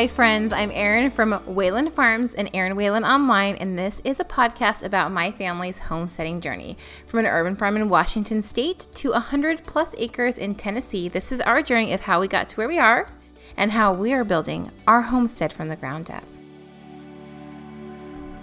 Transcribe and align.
Hi, 0.00 0.06
friends. 0.06 0.50
I'm 0.50 0.70
Eryn 0.70 1.12
from 1.12 1.32
Whalen 1.44 1.90
Farms 1.90 2.32
and 2.32 2.50
Eryn 2.54 2.74
Whalen 2.74 3.04
Online, 3.04 3.56
and 3.56 3.78
this 3.78 4.00
is 4.02 4.18
a 4.18 4.24
podcast 4.24 4.82
about 4.82 5.12
my 5.12 5.30
family's 5.30 5.76
homesteading 5.76 6.40
journey. 6.40 6.78
From 7.06 7.18
an 7.18 7.26
urban 7.26 7.54
farm 7.54 7.76
in 7.76 7.90
Washington 7.90 8.42
State 8.42 8.88
to 8.94 9.10
100 9.10 9.66
plus 9.66 9.94
acres 9.98 10.38
in 10.38 10.54
Tennessee, 10.54 11.10
this 11.10 11.30
is 11.30 11.42
our 11.42 11.60
journey 11.60 11.92
of 11.92 12.00
how 12.00 12.18
we 12.18 12.28
got 12.28 12.48
to 12.48 12.56
where 12.56 12.66
we 12.66 12.78
are 12.78 13.08
and 13.58 13.72
how 13.72 13.92
we 13.92 14.14
are 14.14 14.24
building 14.24 14.70
our 14.86 15.02
homestead 15.02 15.52
from 15.52 15.68
the 15.68 15.76
ground 15.76 16.10
up. 16.10 16.24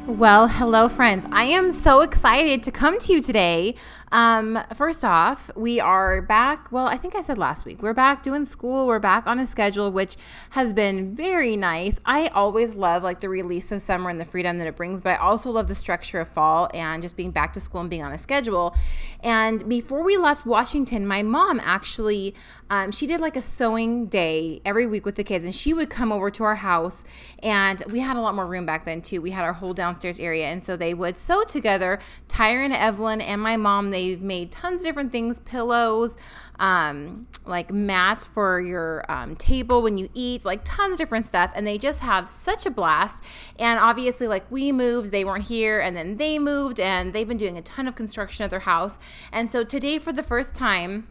Well, 0.05 0.47
hello, 0.47 0.87
friends. 0.87 1.25
I 1.31 1.45
am 1.45 1.71
so 1.71 2.01
excited 2.01 2.61
to 2.63 2.71
come 2.71 2.99
to 2.99 3.11
you 3.13 3.21
today 3.21 3.73
um, 4.11 4.59
first 4.73 5.03
off, 5.03 5.51
we 5.55 5.79
are 5.79 6.21
back. 6.21 6.71
Well, 6.71 6.87
I 6.87 6.95
think 6.95 7.15
I 7.15 7.21
said 7.21 7.37
last 7.37 7.65
week, 7.65 7.81
we're 7.81 7.93
back 7.93 8.23
doing 8.23 8.45
school. 8.45 8.87
We're 8.87 8.99
back 8.99 9.27
on 9.27 9.37
a 9.39 9.45
schedule, 9.45 9.91
which 9.91 10.15
has 10.51 10.71
been 10.71 11.13
very 11.13 11.57
nice. 11.57 11.99
I 12.05 12.27
always 12.27 12.75
love 12.75 13.03
like 13.03 13.19
the 13.19 13.27
release 13.27 13.71
of 13.71 13.81
summer 13.81 14.09
and 14.09 14.19
the 14.19 14.25
freedom 14.25 14.59
that 14.59 14.67
it 14.67 14.77
brings, 14.77 15.01
but 15.01 15.11
I 15.11 15.15
also 15.17 15.51
love 15.51 15.67
the 15.67 15.75
structure 15.75 16.21
of 16.21 16.29
fall 16.29 16.69
and 16.73 17.01
just 17.01 17.17
being 17.17 17.31
back 17.31 17.51
to 17.53 17.59
school 17.59 17.81
and 17.81 17.89
being 17.89 18.03
on 18.03 18.13
a 18.13 18.17
schedule. 18.17 18.75
And 19.23 19.67
before 19.67 20.03
we 20.03 20.15
left 20.15 20.45
Washington, 20.45 21.05
my 21.05 21.23
mom 21.23 21.59
actually, 21.61 22.33
um, 22.69 22.91
she 22.91 23.07
did 23.07 23.19
like 23.19 23.35
a 23.35 23.41
sewing 23.41 24.05
day 24.05 24.61
every 24.63 24.85
week 24.85 25.05
with 25.05 25.15
the 25.15 25.23
kids, 25.23 25.43
and 25.43 25.53
she 25.53 25.73
would 25.73 25.89
come 25.89 26.13
over 26.13 26.31
to 26.31 26.43
our 26.45 26.55
house. 26.55 27.03
And 27.43 27.83
we 27.91 27.99
had 27.99 28.15
a 28.15 28.21
lot 28.21 28.35
more 28.35 28.45
room 28.45 28.65
back 28.65 28.85
then 28.85 29.01
too. 29.01 29.21
We 29.21 29.31
had 29.31 29.43
our 29.43 29.53
whole 29.53 29.73
downstairs 29.73 30.19
area, 30.19 30.47
and 30.47 30.63
so 30.63 30.77
they 30.77 30.93
would 30.93 31.17
sew 31.17 31.43
together. 31.43 31.99
Tyra 32.29 32.63
and 32.63 32.73
Evelyn 32.73 33.19
and 33.19 33.41
my 33.41 33.57
mom 33.57 33.91
They've 33.97 34.21
made 34.21 34.51
tons 34.51 34.81
of 34.81 34.85
different 34.85 35.11
things 35.11 35.39
pillows, 35.39 36.17
um, 36.59 37.25
like 37.47 37.71
mats 37.71 38.27
for 38.27 38.61
your 38.61 39.03
um, 39.09 39.35
table 39.35 39.81
when 39.81 39.97
you 39.97 40.07
eat, 40.13 40.45
like 40.45 40.61
tons 40.63 40.91
of 40.91 40.97
different 40.99 41.25
stuff. 41.25 41.51
And 41.55 41.65
they 41.65 41.79
just 41.79 42.01
have 42.01 42.31
such 42.31 42.67
a 42.67 42.69
blast. 42.69 43.23
And 43.57 43.79
obviously, 43.79 44.27
like 44.27 44.45
we 44.51 44.71
moved, 44.71 45.11
they 45.11 45.25
weren't 45.25 45.45
here, 45.45 45.79
and 45.79 45.97
then 45.97 46.17
they 46.17 46.37
moved, 46.37 46.79
and 46.79 47.11
they've 47.11 47.27
been 47.27 47.37
doing 47.37 47.57
a 47.57 47.63
ton 47.63 47.87
of 47.87 47.95
construction 47.95 48.43
at 48.43 48.51
their 48.51 48.59
house. 48.59 48.99
And 49.31 49.51
so 49.51 49.63
today, 49.63 49.97
for 49.97 50.13
the 50.13 50.21
first 50.21 50.53
time, 50.53 51.07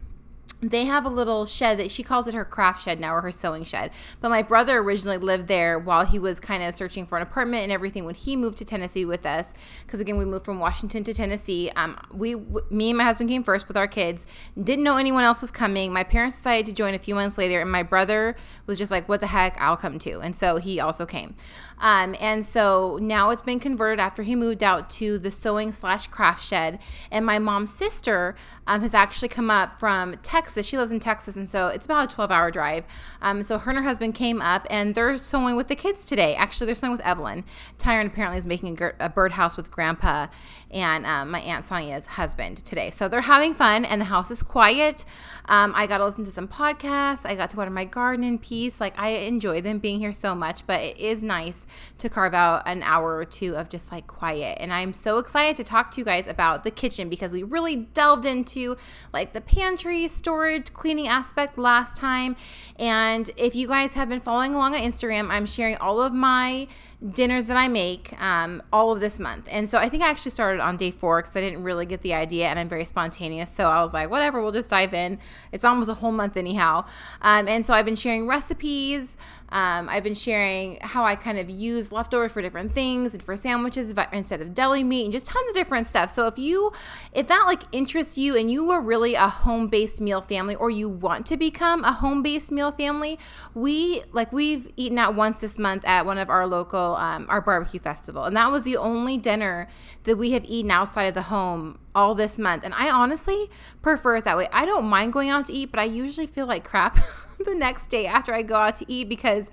they 0.61 0.85
have 0.85 1.05
a 1.05 1.09
little 1.09 1.45
shed 1.45 1.77
that 1.77 1.91
she 1.91 2.01
calls 2.01 2.27
it 2.27 2.33
her 2.33 2.43
craft 2.43 2.83
shed 2.83 2.99
now 2.99 3.15
or 3.15 3.21
her 3.21 3.31
sewing 3.31 3.63
shed. 3.63 3.91
But 4.21 4.29
my 4.29 4.41
brother 4.41 4.79
originally 4.79 5.17
lived 5.17 5.47
there 5.47 5.77
while 5.77 6.03
he 6.03 6.17
was 6.17 6.39
kind 6.39 6.63
of 6.63 6.73
searching 6.73 7.05
for 7.05 7.15
an 7.17 7.21
apartment 7.21 7.63
and 7.63 7.71
everything 7.71 8.05
when 8.05 8.15
he 8.15 8.35
moved 8.35 8.57
to 8.57 8.65
Tennessee 8.65 9.05
with 9.05 9.25
us. 9.25 9.53
Because 9.85 9.99
again, 9.99 10.17
we 10.17 10.25
moved 10.25 10.45
from 10.45 10.59
Washington 10.59 11.03
to 11.03 11.13
Tennessee. 11.13 11.71
Um, 11.75 11.99
we, 12.11 12.35
me 12.71 12.89
and 12.89 12.97
my 12.97 13.03
husband 13.03 13.29
came 13.29 13.43
first 13.43 13.67
with 13.67 13.77
our 13.77 13.87
kids. 13.87 14.25
Didn't 14.61 14.83
know 14.83 14.97
anyone 14.97 15.23
else 15.23 15.41
was 15.41 15.51
coming. 15.51 15.93
My 15.93 16.03
parents 16.03 16.37
decided 16.37 16.65
to 16.65 16.73
join 16.73 16.95
a 16.95 16.99
few 16.99 17.13
months 17.13 17.37
later, 17.37 17.61
and 17.61 17.71
my 17.71 17.83
brother 17.83 18.35
was 18.65 18.79
just 18.79 18.89
like, 18.89 19.07
"What 19.07 19.19
the 19.19 19.27
heck? 19.27 19.59
I'll 19.61 19.77
come 19.77 19.99
too." 19.99 20.21
And 20.21 20.35
so 20.35 20.57
he 20.57 20.79
also 20.79 21.05
came. 21.05 21.35
Um, 21.79 22.15
and 22.19 22.45
so 22.45 22.97
now 23.01 23.29
it's 23.29 23.41
been 23.41 23.59
converted 23.59 23.99
after 23.99 24.23
he 24.23 24.35
moved 24.35 24.63
out 24.63 24.89
to 24.91 25.19
the 25.19 25.31
sewing 25.31 25.71
slash 25.71 26.07
craft 26.07 26.43
shed. 26.43 26.79
And 27.11 27.25
my 27.25 27.39
mom's 27.39 27.73
sister 27.73 28.35
um, 28.65 28.81
has 28.81 28.93
actually 28.93 29.29
come 29.29 29.49
up 29.49 29.79
from 29.79 30.17
Texas. 30.17 30.65
She 30.65 30.77
lives 30.77 30.91
in 30.91 30.99
Texas, 30.99 31.37
and 31.37 31.47
so 31.47 31.67
it's 31.67 31.85
about 31.85 32.11
a 32.11 32.15
12 32.15 32.31
hour 32.31 32.51
drive. 32.51 32.83
Um, 33.21 33.43
so 33.43 33.57
her 33.57 33.71
and 33.71 33.77
her 33.79 33.83
husband 33.83 34.15
came 34.15 34.41
up 34.41 34.65
and 34.69 34.95
they're 34.95 35.17
sewing 35.17 35.55
with 35.55 35.67
the 35.67 35.75
kids 35.75 36.05
today. 36.05 36.35
Actually, 36.35 36.65
they're 36.65 36.75
sewing 36.75 36.91
with 36.91 37.01
Evelyn. 37.01 37.43
Tyron 37.77 38.07
apparently 38.07 38.37
is 38.37 38.47
making 38.47 38.81
a, 38.81 38.91
a 38.99 39.09
birdhouse 39.09 39.55
with 39.55 39.71
grandpa 39.71 40.27
and 40.71 41.05
um, 41.05 41.31
my 41.31 41.39
Aunt 41.41 41.63
Sonia's 41.63 42.05
husband 42.05 42.57
today. 42.65 42.89
So 42.89 43.07
they're 43.07 43.21
having 43.21 43.53
fun, 43.53 43.85
and 43.85 44.01
the 44.01 44.05
house 44.05 44.31
is 44.31 44.43
quiet. 44.43 45.05
Um, 45.45 45.73
I 45.75 45.87
got 45.87 45.99
to 45.99 46.05
listen 46.05 46.25
to 46.25 46.31
some 46.31 46.47
podcasts. 46.47 47.25
I 47.25 47.35
got 47.35 47.51
to 47.51 47.57
water 47.57 47.71
my 47.71 47.85
garden 47.85 48.25
in 48.25 48.37
peace. 48.37 48.81
Like, 48.81 48.97
I 48.97 49.09
enjoy 49.09 49.61
them 49.61 49.79
being 49.79 49.99
here 49.99 50.11
so 50.11 50.35
much, 50.35 50.67
but 50.67 50.81
it 50.81 50.97
is 50.97 51.23
nice 51.23 51.66
to 51.97 52.09
carve 52.09 52.33
out 52.33 52.63
an 52.65 52.83
hour 52.83 53.15
or 53.15 53.25
two 53.25 53.55
of 53.55 53.69
just 53.69 53.91
like 53.91 54.07
quiet. 54.07 54.57
And 54.59 54.73
I'm 54.73 54.93
so 54.93 55.17
excited 55.17 55.55
to 55.57 55.63
talk 55.63 55.91
to 55.91 56.01
you 56.01 56.05
guys 56.05 56.27
about 56.27 56.63
the 56.63 56.71
kitchen 56.71 57.09
because 57.09 57.31
we 57.31 57.43
really 57.43 57.75
delved 57.75 58.25
into 58.25 58.77
like 59.13 59.33
the 59.33 59.41
pantry, 59.41 60.07
storage, 60.07 60.73
cleaning 60.73 61.07
aspect 61.07 61.57
last 61.57 61.97
time. 61.97 62.35
And 62.77 63.29
if 63.37 63.55
you 63.55 63.67
guys 63.67 63.93
have 63.93 64.09
been 64.09 64.21
following 64.21 64.53
along 64.53 64.75
on 64.75 64.81
Instagram, 64.81 65.29
I'm 65.29 65.45
sharing 65.45 65.77
all 65.77 66.01
of 66.01 66.13
my 66.13 66.67
dinners 67.11 67.45
that 67.45 67.57
I 67.57 67.67
make 67.67 68.19
um, 68.19 68.63
all 68.73 68.91
of 68.91 68.99
this 68.99 69.19
month. 69.19 69.47
And 69.51 69.69
so 69.69 69.77
I 69.77 69.87
think 69.87 70.01
I 70.01 70.09
actually 70.09 70.31
started 70.31 70.61
on 70.61 70.77
day 70.77 70.89
four 70.89 71.21
because 71.21 71.35
I 71.35 71.41
didn't 71.41 71.61
really 71.61 71.85
get 71.85 72.01
the 72.01 72.15
idea 72.15 72.47
and 72.47 72.57
I'm 72.57 72.67
very 72.67 72.85
spontaneous. 72.85 73.51
So 73.51 73.69
I 73.69 73.81
was 73.81 73.93
like, 73.93 74.09
whatever, 74.09 74.41
we'll 74.41 74.51
just 74.51 74.69
dive 74.69 74.95
in. 74.95 75.19
It's 75.51 75.63
almost 75.63 75.89
a 75.89 75.93
whole 75.93 76.11
month, 76.11 76.37
anyhow. 76.37 76.85
Um, 77.21 77.47
and 77.47 77.63
so 77.63 77.73
I've 77.73 77.85
been 77.85 77.95
sharing 77.95 78.27
recipes. 78.27 79.15
Um, 79.49 79.87
I've 79.87 80.03
been 80.03 80.13
sharing 80.13 80.77
how 80.81 81.05
I 81.05 81.15
kind 81.15 81.37
of 81.37 81.49
use 81.49 81.91
leftovers 81.91 82.31
for 82.31 82.41
different 82.41 82.73
things 82.73 83.13
and 83.13 83.23
for 83.23 83.37
sandwiches 83.37 83.93
instead 84.11 84.41
of 84.41 84.53
deli 84.53 84.83
meat 84.83 85.05
and 85.05 85.13
just 85.13 85.25
tons 85.25 85.47
of 85.47 85.53
different 85.53 85.87
stuff. 85.87 86.09
So 86.09 86.27
if 86.27 86.37
you, 86.37 86.73
if 87.13 87.27
that 87.27 87.43
like 87.45 87.63
interests 87.71 88.17
you 88.17 88.35
and 88.35 88.51
you 88.51 88.69
are 88.71 88.81
really 88.81 89.13
a 89.15 89.29
home 89.29 89.67
based 89.67 90.01
meal 90.01 90.19
family 90.21 90.55
or 90.55 90.69
you 90.69 90.89
want 90.89 91.25
to 91.27 91.37
become 91.37 91.83
a 91.85 91.93
home 91.93 92.21
based 92.21 92.51
meal 92.51 92.71
family, 92.71 93.17
we 93.53 94.03
like 94.11 94.33
we've 94.33 94.69
eaten 94.75 94.97
out 94.97 95.15
once 95.15 95.39
this 95.39 95.57
month 95.57 95.85
at 95.85 96.05
one 96.05 96.17
of 96.17 96.29
our 96.29 96.45
local, 96.45 96.86
um, 96.95 97.25
our 97.29 97.41
barbecue 97.41 97.79
festival. 97.79 98.23
And 98.23 98.35
that 98.35 98.51
was 98.51 98.63
the 98.63 98.77
only 98.77 99.17
dinner 99.17 99.67
that 100.03 100.17
we 100.17 100.31
have 100.31 100.45
eaten 100.45 100.71
outside 100.71 101.03
of 101.03 101.13
the 101.13 101.23
home 101.23 101.79
all 101.93 102.15
this 102.15 102.39
month. 102.39 102.63
And 102.63 102.73
I 102.73 102.89
honestly 102.89 103.49
prefer 103.81 104.17
it 104.17 104.25
that 104.25 104.37
way. 104.37 104.47
I 104.51 104.65
don't 104.65 104.85
mind 104.85 105.13
going 105.13 105.29
out 105.29 105.45
to 105.45 105.53
eat, 105.53 105.71
but 105.71 105.79
I 105.79 105.83
usually 105.83 106.27
feel 106.27 106.45
like 106.45 106.63
crap 106.63 106.97
the 107.45 107.55
next 107.55 107.87
day 107.87 108.05
after 108.05 108.33
I 108.33 108.41
go 108.41 108.55
out 108.55 108.75
to 108.77 108.91
eat 108.91 109.09
because 109.09 109.51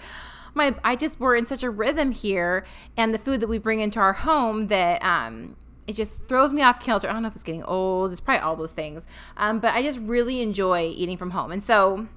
my 0.54 0.74
I 0.84 0.94
just 0.96 1.18
we're 1.18 1.36
in 1.36 1.46
such 1.46 1.62
a 1.62 1.70
rhythm 1.70 2.12
here 2.12 2.64
and 2.96 3.12
the 3.12 3.18
food 3.18 3.40
that 3.40 3.48
we 3.48 3.58
bring 3.58 3.80
into 3.80 3.98
our 3.98 4.12
home 4.12 4.68
that 4.68 5.04
um 5.04 5.56
it 5.86 5.96
just 5.96 6.26
throws 6.28 6.52
me 6.52 6.62
off 6.62 6.80
kilter. 6.80 7.08
I 7.08 7.12
don't 7.12 7.22
know 7.22 7.28
if 7.28 7.34
it's 7.34 7.42
getting 7.42 7.64
old. 7.64 8.10
It's 8.10 8.20
probably 8.20 8.40
all 8.40 8.56
those 8.56 8.72
things. 8.72 9.06
Um, 9.36 9.60
but 9.60 9.74
I 9.74 9.82
just 9.82 9.98
really 9.98 10.40
enjoy 10.40 10.90
eating 10.94 11.18
from 11.18 11.32
home. 11.32 11.52
And 11.52 11.62
so 11.62 12.08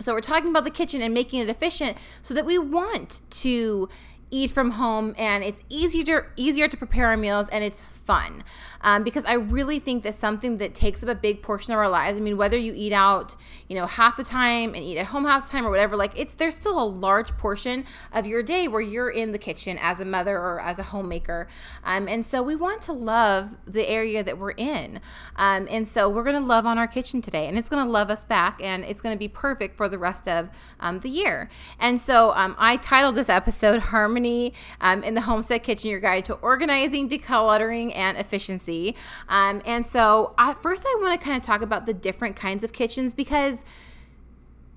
so 0.00 0.12
we're 0.12 0.20
talking 0.20 0.50
about 0.50 0.64
the 0.64 0.70
kitchen 0.70 1.00
and 1.00 1.14
making 1.14 1.40
it 1.40 1.48
efficient 1.48 1.96
so 2.20 2.34
that 2.34 2.44
we 2.44 2.58
want 2.58 3.22
to 3.30 3.88
eat 4.30 4.50
from 4.50 4.72
home 4.72 5.14
and 5.16 5.44
it's 5.44 5.62
easier 5.68 6.32
easier 6.36 6.68
to 6.68 6.76
prepare 6.76 7.08
our 7.08 7.16
meals 7.16 7.48
and 7.48 7.62
it's 7.62 7.80
fun 8.06 8.44
um, 8.80 9.02
because 9.02 9.24
I 9.24 9.34
really 9.34 9.80
think 9.80 10.04
that 10.04 10.14
something 10.14 10.58
that 10.58 10.72
takes 10.72 11.02
up 11.02 11.08
a 11.08 11.14
big 11.14 11.42
portion 11.42 11.72
of 11.72 11.78
our 11.78 11.88
lives. 11.88 12.16
I 12.16 12.20
mean, 12.20 12.36
whether 12.36 12.56
you 12.56 12.72
eat 12.74 12.92
out, 12.92 13.36
you 13.68 13.74
know, 13.74 13.86
half 13.86 14.16
the 14.16 14.24
time 14.24 14.74
and 14.74 14.84
eat 14.84 14.96
at 14.96 15.06
home 15.06 15.24
half 15.24 15.46
the 15.46 15.50
time 15.50 15.66
or 15.66 15.70
whatever, 15.70 15.96
like 15.96 16.12
it's 16.18 16.34
there's 16.34 16.54
still 16.54 16.80
a 16.80 16.84
large 16.84 17.36
portion 17.36 17.84
of 18.12 18.26
your 18.26 18.44
day 18.44 18.68
where 18.68 18.80
you're 18.80 19.10
in 19.10 19.32
the 19.32 19.38
kitchen 19.38 19.76
as 19.80 19.98
a 20.00 20.04
mother 20.04 20.36
or 20.36 20.60
as 20.60 20.78
a 20.78 20.84
homemaker, 20.84 21.48
um, 21.82 22.06
and 22.08 22.24
so 22.24 22.42
we 22.42 22.54
want 22.54 22.80
to 22.82 22.92
love 22.92 23.56
the 23.66 23.88
area 23.88 24.22
that 24.22 24.38
we're 24.38 24.52
in, 24.52 25.00
um, 25.34 25.66
and 25.68 25.88
so 25.88 26.08
we're 26.08 26.24
gonna 26.24 26.38
love 26.38 26.64
on 26.64 26.78
our 26.78 26.86
kitchen 26.86 27.20
today, 27.20 27.48
and 27.48 27.58
it's 27.58 27.68
gonna 27.68 27.90
love 27.90 28.08
us 28.08 28.24
back, 28.24 28.60
and 28.62 28.84
it's 28.84 29.00
gonna 29.00 29.16
be 29.16 29.28
perfect 29.28 29.76
for 29.76 29.88
the 29.88 29.98
rest 29.98 30.28
of 30.28 30.48
um, 30.78 31.00
the 31.00 31.08
year. 31.08 31.50
And 31.80 32.00
so 32.00 32.32
um, 32.36 32.54
I 32.58 32.76
titled 32.76 33.16
this 33.16 33.28
episode 33.28 33.80
"Harmony 33.96 34.54
um, 34.80 35.02
in 35.02 35.14
the 35.14 35.22
Homestead 35.22 35.64
Kitchen: 35.64 35.90
Your 35.90 36.00
Guide 36.00 36.24
to 36.26 36.34
Organizing, 36.34 37.08
Decluttering, 37.08 37.95
and 37.96 38.16
efficiency. 38.16 38.94
Um, 39.28 39.62
and 39.64 39.84
so, 39.84 40.34
at 40.38 40.62
first, 40.62 40.84
I 40.86 40.98
want 41.00 41.18
to 41.18 41.24
kind 41.24 41.36
of 41.36 41.42
talk 41.42 41.62
about 41.62 41.86
the 41.86 41.94
different 41.94 42.36
kinds 42.36 42.62
of 42.62 42.72
kitchens 42.72 43.14
because 43.14 43.64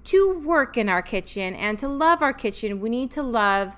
to 0.06 0.40
work 0.40 0.78
in 0.78 0.90
our 0.90 1.02
kitchen 1.02 1.53
and 1.53 1.78
to 1.79 1.88
love 1.88 2.24
our 2.24 2.34
kitchen, 2.34 2.79
we 2.79 2.90
need 2.90 3.12
to 3.12 3.22
love 3.22 3.78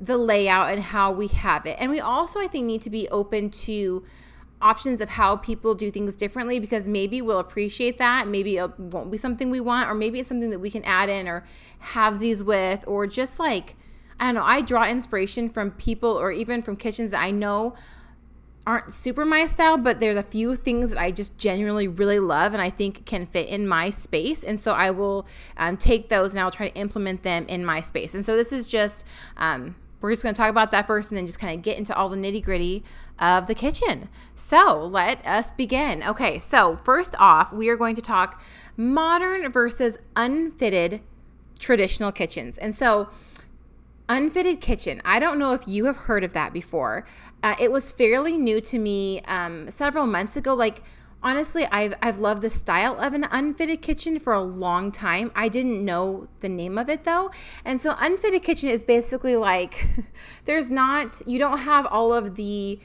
the 0.00 0.16
layout 0.16 0.70
and 0.72 0.82
how 0.82 1.10
we 1.10 1.28
have 1.28 1.66
it. 1.66 1.76
And 1.80 1.90
we 1.90 2.00
also, 2.00 2.40
I 2.40 2.46
think, 2.46 2.66
need 2.66 2.82
to 2.82 2.90
be 2.90 3.08
open 3.08 3.50
to 3.50 4.04
options 4.60 5.00
of 5.00 5.10
how 5.10 5.36
people 5.36 5.74
do 5.74 5.90
things 5.90 6.16
differently 6.16 6.58
because 6.58 6.88
maybe 6.88 7.20
we'll 7.20 7.38
appreciate 7.38 7.98
that. 7.98 8.28
Maybe 8.28 8.56
it 8.56 8.78
won't 8.78 9.10
be 9.10 9.18
something 9.18 9.50
we 9.50 9.60
want, 9.60 9.90
or 9.90 9.94
maybe 9.94 10.20
it's 10.20 10.28
something 10.28 10.50
that 10.50 10.58
we 10.58 10.70
can 10.70 10.84
add 10.84 11.08
in 11.08 11.28
or 11.28 11.44
have 11.78 12.18
these 12.18 12.42
with, 12.42 12.84
or 12.86 13.06
just 13.06 13.38
like, 13.38 13.76
I 14.18 14.26
don't 14.26 14.36
know, 14.36 14.44
I 14.44 14.62
draw 14.62 14.88
inspiration 14.88 15.48
from 15.48 15.72
people 15.72 16.10
or 16.10 16.32
even 16.32 16.62
from 16.62 16.76
kitchens 16.76 17.10
that 17.10 17.22
I 17.22 17.30
know 17.30 17.74
aren't 18.66 18.92
super 18.92 19.24
my 19.24 19.46
style, 19.46 19.78
but 19.78 20.00
there's 20.00 20.16
a 20.16 20.22
few 20.22 20.56
things 20.56 20.90
that 20.90 20.98
I 20.98 21.12
just 21.12 21.38
genuinely 21.38 21.86
really 21.86 22.18
love 22.18 22.52
and 22.52 22.60
I 22.60 22.68
think 22.68 23.06
can 23.06 23.24
fit 23.24 23.48
in 23.48 23.68
my 23.68 23.90
space. 23.90 24.42
And 24.42 24.58
so 24.58 24.72
I 24.72 24.90
will 24.90 25.26
um, 25.56 25.76
take 25.76 26.08
those 26.08 26.32
and 26.32 26.40
I'll 26.40 26.50
try 26.50 26.68
to 26.68 26.74
implement 26.76 27.22
them 27.22 27.46
in 27.48 27.64
my 27.64 27.80
space. 27.80 28.14
And 28.14 28.24
so 28.24 28.36
this 28.36 28.52
is 28.52 28.66
just, 28.66 29.04
um, 29.36 29.76
we're 30.00 30.10
just 30.10 30.24
going 30.24 30.34
to 30.34 30.38
talk 30.38 30.50
about 30.50 30.72
that 30.72 30.86
first 30.86 31.10
and 31.10 31.16
then 31.16 31.26
just 31.26 31.38
kind 31.38 31.56
of 31.56 31.62
get 31.62 31.78
into 31.78 31.94
all 31.94 32.08
the 32.08 32.16
nitty 32.16 32.42
gritty 32.42 32.82
of 33.20 33.46
the 33.46 33.54
kitchen. 33.54 34.08
So 34.34 34.84
let 34.84 35.24
us 35.24 35.52
begin. 35.52 36.02
Okay, 36.02 36.38
so 36.38 36.76
first 36.84 37.14
off, 37.18 37.52
we 37.52 37.68
are 37.68 37.76
going 37.76 37.94
to 37.94 38.02
talk 38.02 38.42
modern 38.76 39.50
versus 39.52 39.96
unfitted 40.16 41.00
traditional 41.58 42.12
kitchens. 42.12 42.58
And 42.58 42.74
so, 42.74 43.08
Unfitted 44.08 44.60
kitchen. 44.60 45.02
I 45.04 45.18
don't 45.18 45.38
know 45.38 45.52
if 45.52 45.66
you 45.66 45.86
have 45.86 45.96
heard 45.96 46.22
of 46.22 46.32
that 46.32 46.52
before. 46.52 47.04
Uh, 47.42 47.56
it 47.58 47.72
was 47.72 47.90
fairly 47.90 48.36
new 48.36 48.60
to 48.60 48.78
me 48.78 49.20
um, 49.22 49.68
several 49.70 50.06
months 50.06 50.36
ago. 50.36 50.54
Like, 50.54 50.82
honestly, 51.22 51.66
I've 51.66 51.94
I've 52.00 52.18
loved 52.18 52.42
the 52.42 52.50
style 52.50 53.00
of 53.00 53.14
an 53.14 53.26
unfitted 53.30 53.82
kitchen 53.82 54.20
for 54.20 54.32
a 54.32 54.40
long 54.42 54.92
time. 54.92 55.32
I 55.34 55.48
didn't 55.48 55.84
know 55.84 56.28
the 56.40 56.48
name 56.48 56.78
of 56.78 56.88
it 56.88 57.02
though. 57.02 57.32
And 57.64 57.80
so 57.80 57.96
unfitted 57.98 58.44
kitchen 58.44 58.68
is 58.68 58.84
basically 58.84 59.34
like 59.34 59.88
there's 60.44 60.70
not 60.70 61.20
you 61.26 61.38
don't 61.38 61.58
have 61.58 61.86
all 61.86 62.12
of 62.12 62.36
the 62.36 62.78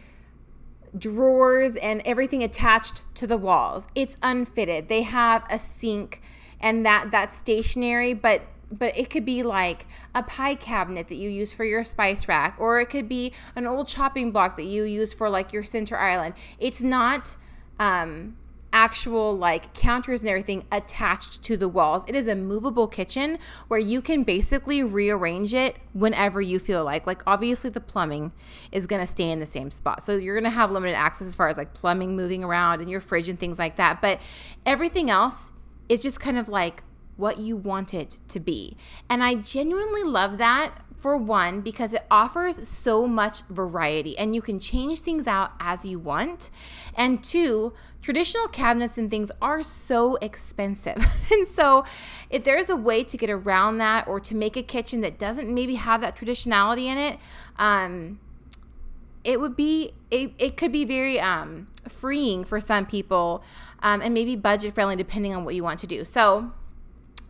drawers 0.97 1.75
and 1.77 2.01
everything 2.03 2.43
attached 2.43 3.03
to 3.15 3.27
the 3.27 3.37
walls. 3.37 3.87
It's 3.93 4.17
unfitted. 4.23 4.89
They 4.89 5.03
have 5.03 5.45
a 5.49 5.59
sink 5.59 6.21
and 6.59 6.85
that 6.85 7.11
that's 7.11 7.35
stationary, 7.35 8.13
but 8.13 8.43
but 8.71 8.97
it 8.97 9.09
could 9.09 9.25
be 9.25 9.43
like 9.43 9.85
a 10.15 10.23
pie 10.23 10.55
cabinet 10.55 11.07
that 11.09 11.15
you 11.15 11.29
use 11.29 11.51
for 11.51 11.65
your 11.65 11.83
spice 11.83 12.27
rack 12.27 12.55
or 12.59 12.79
it 12.79 12.87
could 12.87 13.09
be 13.09 13.33
an 13.55 13.67
old 13.67 13.87
chopping 13.87 14.31
block 14.31 14.57
that 14.57 14.63
you 14.63 14.83
use 14.83 15.13
for 15.13 15.29
like 15.29 15.51
your 15.51 15.63
center 15.63 15.97
island. 15.97 16.33
It's 16.59 16.81
not 16.81 17.37
um 17.79 18.37
actual 18.73 19.37
like 19.37 19.73
counters 19.73 20.21
and 20.21 20.29
everything 20.29 20.65
attached 20.71 21.43
to 21.43 21.57
the 21.57 21.67
walls. 21.67 22.03
It 22.07 22.15
is 22.15 22.27
a 22.27 22.35
movable 22.35 22.87
kitchen 22.87 23.37
where 23.67 23.79
you 23.79 24.01
can 24.01 24.23
basically 24.23 24.83
rearrange 24.83 25.53
it 25.53 25.75
whenever 25.93 26.41
you 26.41 26.59
feel 26.59 26.83
like. 26.83 27.05
Like 27.05 27.21
obviously 27.27 27.69
the 27.69 27.81
plumbing 27.81 28.31
is 28.71 28.87
going 28.87 29.01
to 29.01 29.07
stay 29.07 29.29
in 29.29 29.39
the 29.39 29.45
same 29.45 29.71
spot. 29.71 30.03
So 30.03 30.15
you're 30.15 30.35
going 30.35 30.45
to 30.45 30.49
have 30.49 30.71
limited 30.71 30.95
access 30.95 31.27
as 31.27 31.35
far 31.35 31.49
as 31.49 31.57
like 31.57 31.73
plumbing 31.73 32.15
moving 32.15 32.43
around 32.43 32.81
and 32.81 32.89
your 32.89 33.01
fridge 33.01 33.27
and 33.27 33.39
things 33.39 33.59
like 33.59 33.75
that. 33.77 34.01
But 34.01 34.21
everything 34.65 35.09
else 35.09 35.51
is 35.89 36.01
just 36.01 36.19
kind 36.19 36.37
of 36.37 36.47
like 36.47 36.83
what 37.21 37.37
you 37.37 37.55
want 37.55 37.93
it 37.93 38.17
to 38.27 38.39
be. 38.39 38.75
And 39.09 39.23
I 39.23 39.35
genuinely 39.35 40.03
love 40.03 40.39
that 40.39 40.73
for 40.97 41.17
one, 41.17 41.61
because 41.61 41.93
it 41.93 42.05
offers 42.11 42.67
so 42.67 43.07
much 43.07 43.41
variety 43.49 44.15
and 44.19 44.35
you 44.35 44.41
can 44.41 44.59
change 44.59 44.99
things 44.99 45.25
out 45.25 45.51
as 45.59 45.83
you 45.83 45.97
want. 45.97 46.51
And 46.95 47.23
two, 47.23 47.73
traditional 48.03 48.47
cabinets 48.47 48.99
and 48.99 49.09
things 49.09 49.31
are 49.41 49.63
so 49.63 50.17
expensive. 50.17 51.03
and 51.31 51.47
so, 51.47 51.85
if 52.29 52.43
there's 52.43 52.69
a 52.69 52.75
way 52.75 53.03
to 53.03 53.17
get 53.17 53.31
around 53.31 53.77
that 53.77 54.07
or 54.07 54.19
to 54.19 54.35
make 54.35 54.55
a 54.55 54.61
kitchen 54.61 55.01
that 55.01 55.17
doesn't 55.17 55.51
maybe 55.51 55.75
have 55.75 56.01
that 56.01 56.15
traditionality 56.15 56.85
in 56.85 56.99
it, 56.99 57.19
um, 57.57 58.19
it 59.23 59.39
would 59.39 59.55
be 59.55 59.93
it, 60.09 60.33
it 60.37 60.57
could 60.57 60.71
be 60.71 60.85
very 60.85 61.19
um, 61.19 61.67
freeing 61.87 62.43
for 62.43 62.59
some 62.59 62.85
people 62.85 63.43
um, 63.81 64.01
and 64.01 64.13
maybe 64.13 64.35
budget 64.35 64.73
friendly 64.73 64.95
depending 64.95 65.35
on 65.35 65.45
what 65.45 65.55
you 65.55 65.63
want 65.63 65.79
to 65.79 65.87
do 65.87 66.03
so 66.03 66.51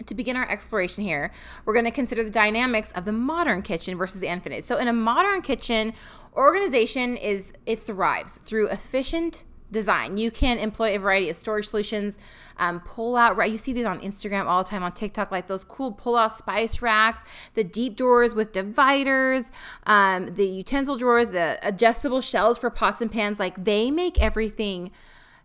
to 0.08 0.16
begin 0.16 0.36
our 0.36 0.50
exploration 0.50 1.04
here, 1.04 1.32
we're 1.66 1.74
going 1.74 1.86
to 1.86 1.92
consider 1.92 2.24
the 2.24 2.32
dynamics 2.32 2.92
of 2.92 3.06
the 3.06 3.12
modern 3.12 3.62
kitchen 3.62 3.98
versus 3.98 4.20
the 4.20 4.28
unfitted. 4.28 4.64
So, 4.64 4.78
in 4.78 4.88
a 4.88 4.94
modern 4.94 5.42
kitchen, 5.42 5.94
organization 6.36 7.18
is 7.18 7.54
it 7.66 7.84
thrives 7.84 8.40
through 8.46 8.68
efficient 8.68 9.44
design. 9.72 10.18
You 10.18 10.32
can 10.32 10.60
employ 10.60 10.96
a 10.96 11.00
variety 11.00 11.30
of 11.30 11.38
storage 11.38 11.68
solutions, 11.68 12.20
um, 12.58 12.82
pull 12.82 13.16
out, 13.16 13.38
right? 13.38 13.52
You 13.52 13.58
see 13.58 13.74
these 13.74 13.86
on 13.86 14.02
Instagram 14.02 14.46
all 14.46 14.64
the 14.64 14.70
time 14.70 14.84
on 14.84 14.92
TikTok, 14.92 15.32
like 15.32 15.48
those 15.48 15.64
cool 15.64 15.92
pull 15.92 16.16
out 16.16 16.34
spice 16.34 16.82
racks, 16.82 17.24
the 17.54 17.64
deep 17.64 17.96
drawers 17.96 18.36
with 18.36 18.52
dividers, 18.52 19.52
um, 19.86 20.34
the 20.36 20.46
utensil 20.46 20.98
drawers, 20.98 21.30
the 21.30 21.58
adjustable 21.64 22.22
shelves 22.22 22.60
for 22.60 22.70
pots 22.70 23.02
and 23.02 23.12
pans. 23.12 23.40
Like 23.40 23.64
they 23.64 23.90
make 23.90 24.22
everything 24.22 24.92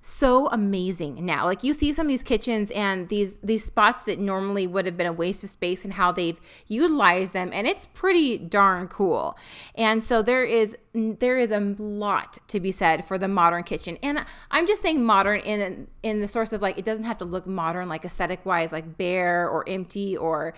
so 0.06 0.48
amazing 0.48 1.26
now. 1.26 1.44
Like 1.46 1.64
you 1.64 1.74
see 1.74 1.92
some 1.92 2.06
of 2.06 2.08
these 2.08 2.22
kitchens 2.22 2.70
and 2.70 3.08
these 3.08 3.38
these 3.38 3.64
spots 3.64 4.02
that 4.02 4.20
normally 4.20 4.66
would 4.66 4.86
have 4.86 4.96
been 4.96 5.06
a 5.06 5.12
waste 5.12 5.42
of 5.42 5.50
space 5.50 5.84
and 5.84 5.94
how 5.94 6.12
they've 6.12 6.40
utilized 6.68 7.32
them 7.32 7.50
and 7.52 7.66
it's 7.66 7.86
pretty 7.86 8.38
darn 8.38 8.86
cool. 8.86 9.36
And 9.74 10.00
so 10.02 10.22
there 10.22 10.44
is 10.44 10.76
there 10.94 11.38
is 11.38 11.50
a 11.50 11.58
lot 11.58 12.38
to 12.46 12.60
be 12.60 12.70
said 12.70 13.04
for 13.04 13.18
the 13.18 13.26
modern 13.26 13.64
kitchen. 13.64 13.98
And 14.00 14.24
I'm 14.52 14.68
just 14.68 14.80
saying 14.80 15.04
modern 15.04 15.40
in 15.40 15.88
in 16.04 16.20
the 16.20 16.28
source 16.28 16.52
of 16.52 16.62
like 16.62 16.78
it 16.78 16.84
doesn't 16.84 17.04
have 17.04 17.18
to 17.18 17.24
look 17.24 17.46
modern 17.46 17.88
like 17.88 18.04
aesthetic 18.04 18.46
wise 18.46 18.70
like 18.70 18.96
bare 18.96 19.48
or 19.48 19.68
empty 19.68 20.16
or 20.16 20.54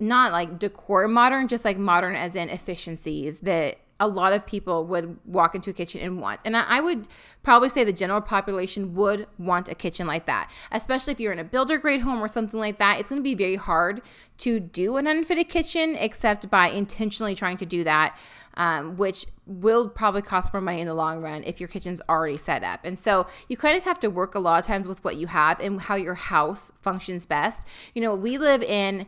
not 0.00 0.32
like 0.32 0.58
decor 0.58 1.06
modern, 1.06 1.46
just 1.46 1.64
like 1.64 1.78
modern 1.78 2.16
as 2.16 2.34
in 2.34 2.48
efficiencies 2.50 3.38
that 3.40 3.78
a 4.04 4.06
lot 4.06 4.34
of 4.34 4.44
people 4.46 4.84
would 4.84 5.18
walk 5.24 5.54
into 5.54 5.70
a 5.70 5.72
kitchen 5.72 6.00
and 6.02 6.20
want. 6.20 6.38
And 6.44 6.54
I, 6.56 6.80
would 6.80 7.08
probably 7.42 7.70
say 7.70 7.84
the 7.84 7.92
general 7.92 8.20
population 8.20 8.94
would 8.94 9.26
want 9.38 9.70
a 9.70 9.74
kitchen 9.74 10.06
like 10.06 10.26
that, 10.26 10.50
especially 10.70 11.12
if 11.12 11.20
you're 11.20 11.32
in 11.32 11.38
a 11.38 11.44
builder 11.44 11.78
grade 11.78 12.02
home 12.02 12.22
or 12.22 12.28
something 12.28 12.60
like 12.60 12.78
that. 12.78 13.00
It's 13.00 13.08
going 13.08 13.20
to 13.20 13.24
be 13.24 13.34
very 13.34 13.56
hard 13.56 14.02
to 14.38 14.60
do 14.60 14.98
an 14.98 15.06
unfitted 15.06 15.48
kitchen 15.48 15.96
except 15.96 16.50
by 16.50 16.68
intentionally 16.68 17.34
trying 17.34 17.56
to 17.56 17.66
do 17.66 17.82
that. 17.84 18.18
Um, 18.56 18.96
which 18.96 19.26
will 19.46 19.88
probably 19.88 20.22
cost 20.22 20.52
more 20.52 20.60
money 20.60 20.80
in 20.80 20.86
the 20.86 20.94
long 20.94 21.20
run 21.20 21.42
if 21.42 21.58
your 21.58 21.68
kitchen's 21.68 22.00
already 22.08 22.36
set 22.36 22.62
up. 22.62 22.78
And 22.84 22.96
so 22.96 23.26
you 23.48 23.56
kind 23.56 23.76
of 23.76 23.82
have 23.82 23.98
to 23.98 24.10
work 24.10 24.36
a 24.36 24.38
lot 24.38 24.60
of 24.60 24.64
times 24.64 24.86
with 24.86 25.02
what 25.02 25.16
you 25.16 25.26
have 25.26 25.58
and 25.58 25.80
how 25.80 25.96
your 25.96 26.14
house 26.14 26.70
functions 26.80 27.26
best. 27.26 27.66
You 27.96 28.02
know, 28.02 28.14
we 28.14 28.38
live 28.38 28.62
in 28.62 29.06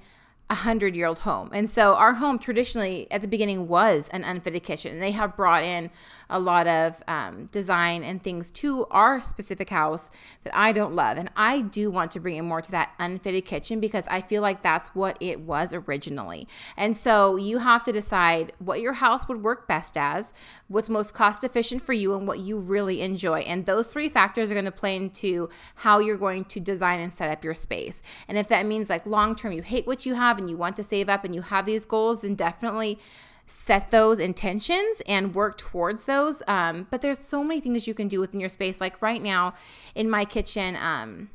a 0.48 0.54
hundred 0.54 0.94
year 0.94 1.06
old 1.06 1.20
home. 1.20 1.50
And 1.52 1.68
so 1.68 1.94
our 1.96 2.14
home 2.14 2.38
traditionally 2.38 3.08
at 3.10 3.20
the 3.20 3.26
beginning 3.26 3.66
was 3.66 4.08
an 4.12 4.22
unfitted 4.22 4.62
kitchen. 4.62 4.92
And 4.92 5.02
They 5.02 5.10
have 5.10 5.36
brought 5.36 5.64
in 5.64 5.90
a 6.30 6.38
lot 6.38 6.66
of 6.66 7.02
um, 7.08 7.46
design 7.46 8.04
and 8.04 8.22
things 8.22 8.50
to 8.50 8.86
our 8.86 9.20
specific 9.20 9.70
house 9.70 10.10
that 10.44 10.56
I 10.56 10.72
don't 10.72 10.94
love. 10.94 11.18
And 11.18 11.30
I 11.36 11.62
do 11.62 11.90
want 11.90 12.12
to 12.12 12.20
bring 12.20 12.36
in 12.36 12.44
more 12.44 12.62
to 12.62 12.70
that 12.72 12.92
unfitted 12.98 13.44
kitchen 13.44 13.80
because 13.80 14.06
I 14.08 14.20
feel 14.20 14.42
like 14.42 14.62
that's 14.62 14.88
what 14.88 15.16
it 15.20 15.40
was 15.40 15.72
originally. 15.72 16.46
And 16.76 16.96
so 16.96 17.36
you 17.36 17.58
have 17.58 17.82
to 17.84 17.92
decide 17.92 18.52
what 18.58 18.80
your 18.80 18.94
house 18.94 19.28
would 19.28 19.42
work 19.42 19.66
best 19.66 19.96
as, 19.96 20.32
what's 20.68 20.88
most 20.88 21.12
cost 21.14 21.42
efficient 21.42 21.82
for 21.82 21.92
you, 21.92 22.14
and 22.14 22.26
what 22.26 22.38
you 22.38 22.58
really 22.58 23.00
enjoy. 23.02 23.40
And 23.40 23.66
those 23.66 23.88
three 23.88 24.08
factors 24.08 24.50
are 24.50 24.54
going 24.54 24.64
to 24.64 24.72
play 24.72 24.96
into 24.96 25.48
how 25.76 25.98
you're 25.98 26.16
going 26.16 26.44
to 26.46 26.60
design 26.60 27.00
and 27.00 27.12
set 27.12 27.30
up 27.30 27.44
your 27.44 27.54
space. 27.54 28.02
And 28.28 28.38
if 28.38 28.48
that 28.48 28.66
means 28.66 28.90
like 28.90 29.06
long 29.06 29.34
term, 29.34 29.52
you 29.52 29.62
hate 29.62 29.86
what 29.86 30.06
you 30.06 30.14
have 30.14 30.35
have 30.36 30.42
and 30.42 30.50
you 30.50 30.56
want 30.56 30.76
to 30.76 30.84
save 30.84 31.08
up 31.08 31.24
and 31.24 31.34
you 31.34 31.42
have 31.42 31.66
these 31.66 31.86
goals, 31.86 32.20
then 32.20 32.34
definitely 32.34 32.98
set 33.46 33.90
those 33.90 34.18
intentions 34.18 35.00
and 35.06 35.34
work 35.34 35.56
towards 35.56 36.04
those. 36.04 36.42
Um, 36.48 36.86
but 36.90 37.00
there's 37.00 37.18
so 37.18 37.44
many 37.44 37.60
things 37.60 37.86
you 37.86 37.94
can 37.94 38.08
do 38.08 38.20
within 38.20 38.40
your 38.40 38.48
space. 38.48 38.80
Like 38.80 39.00
right 39.00 39.22
now 39.22 39.54
in 39.94 40.10
my 40.10 40.24
kitchen, 40.24 40.76
um, 40.76 41.30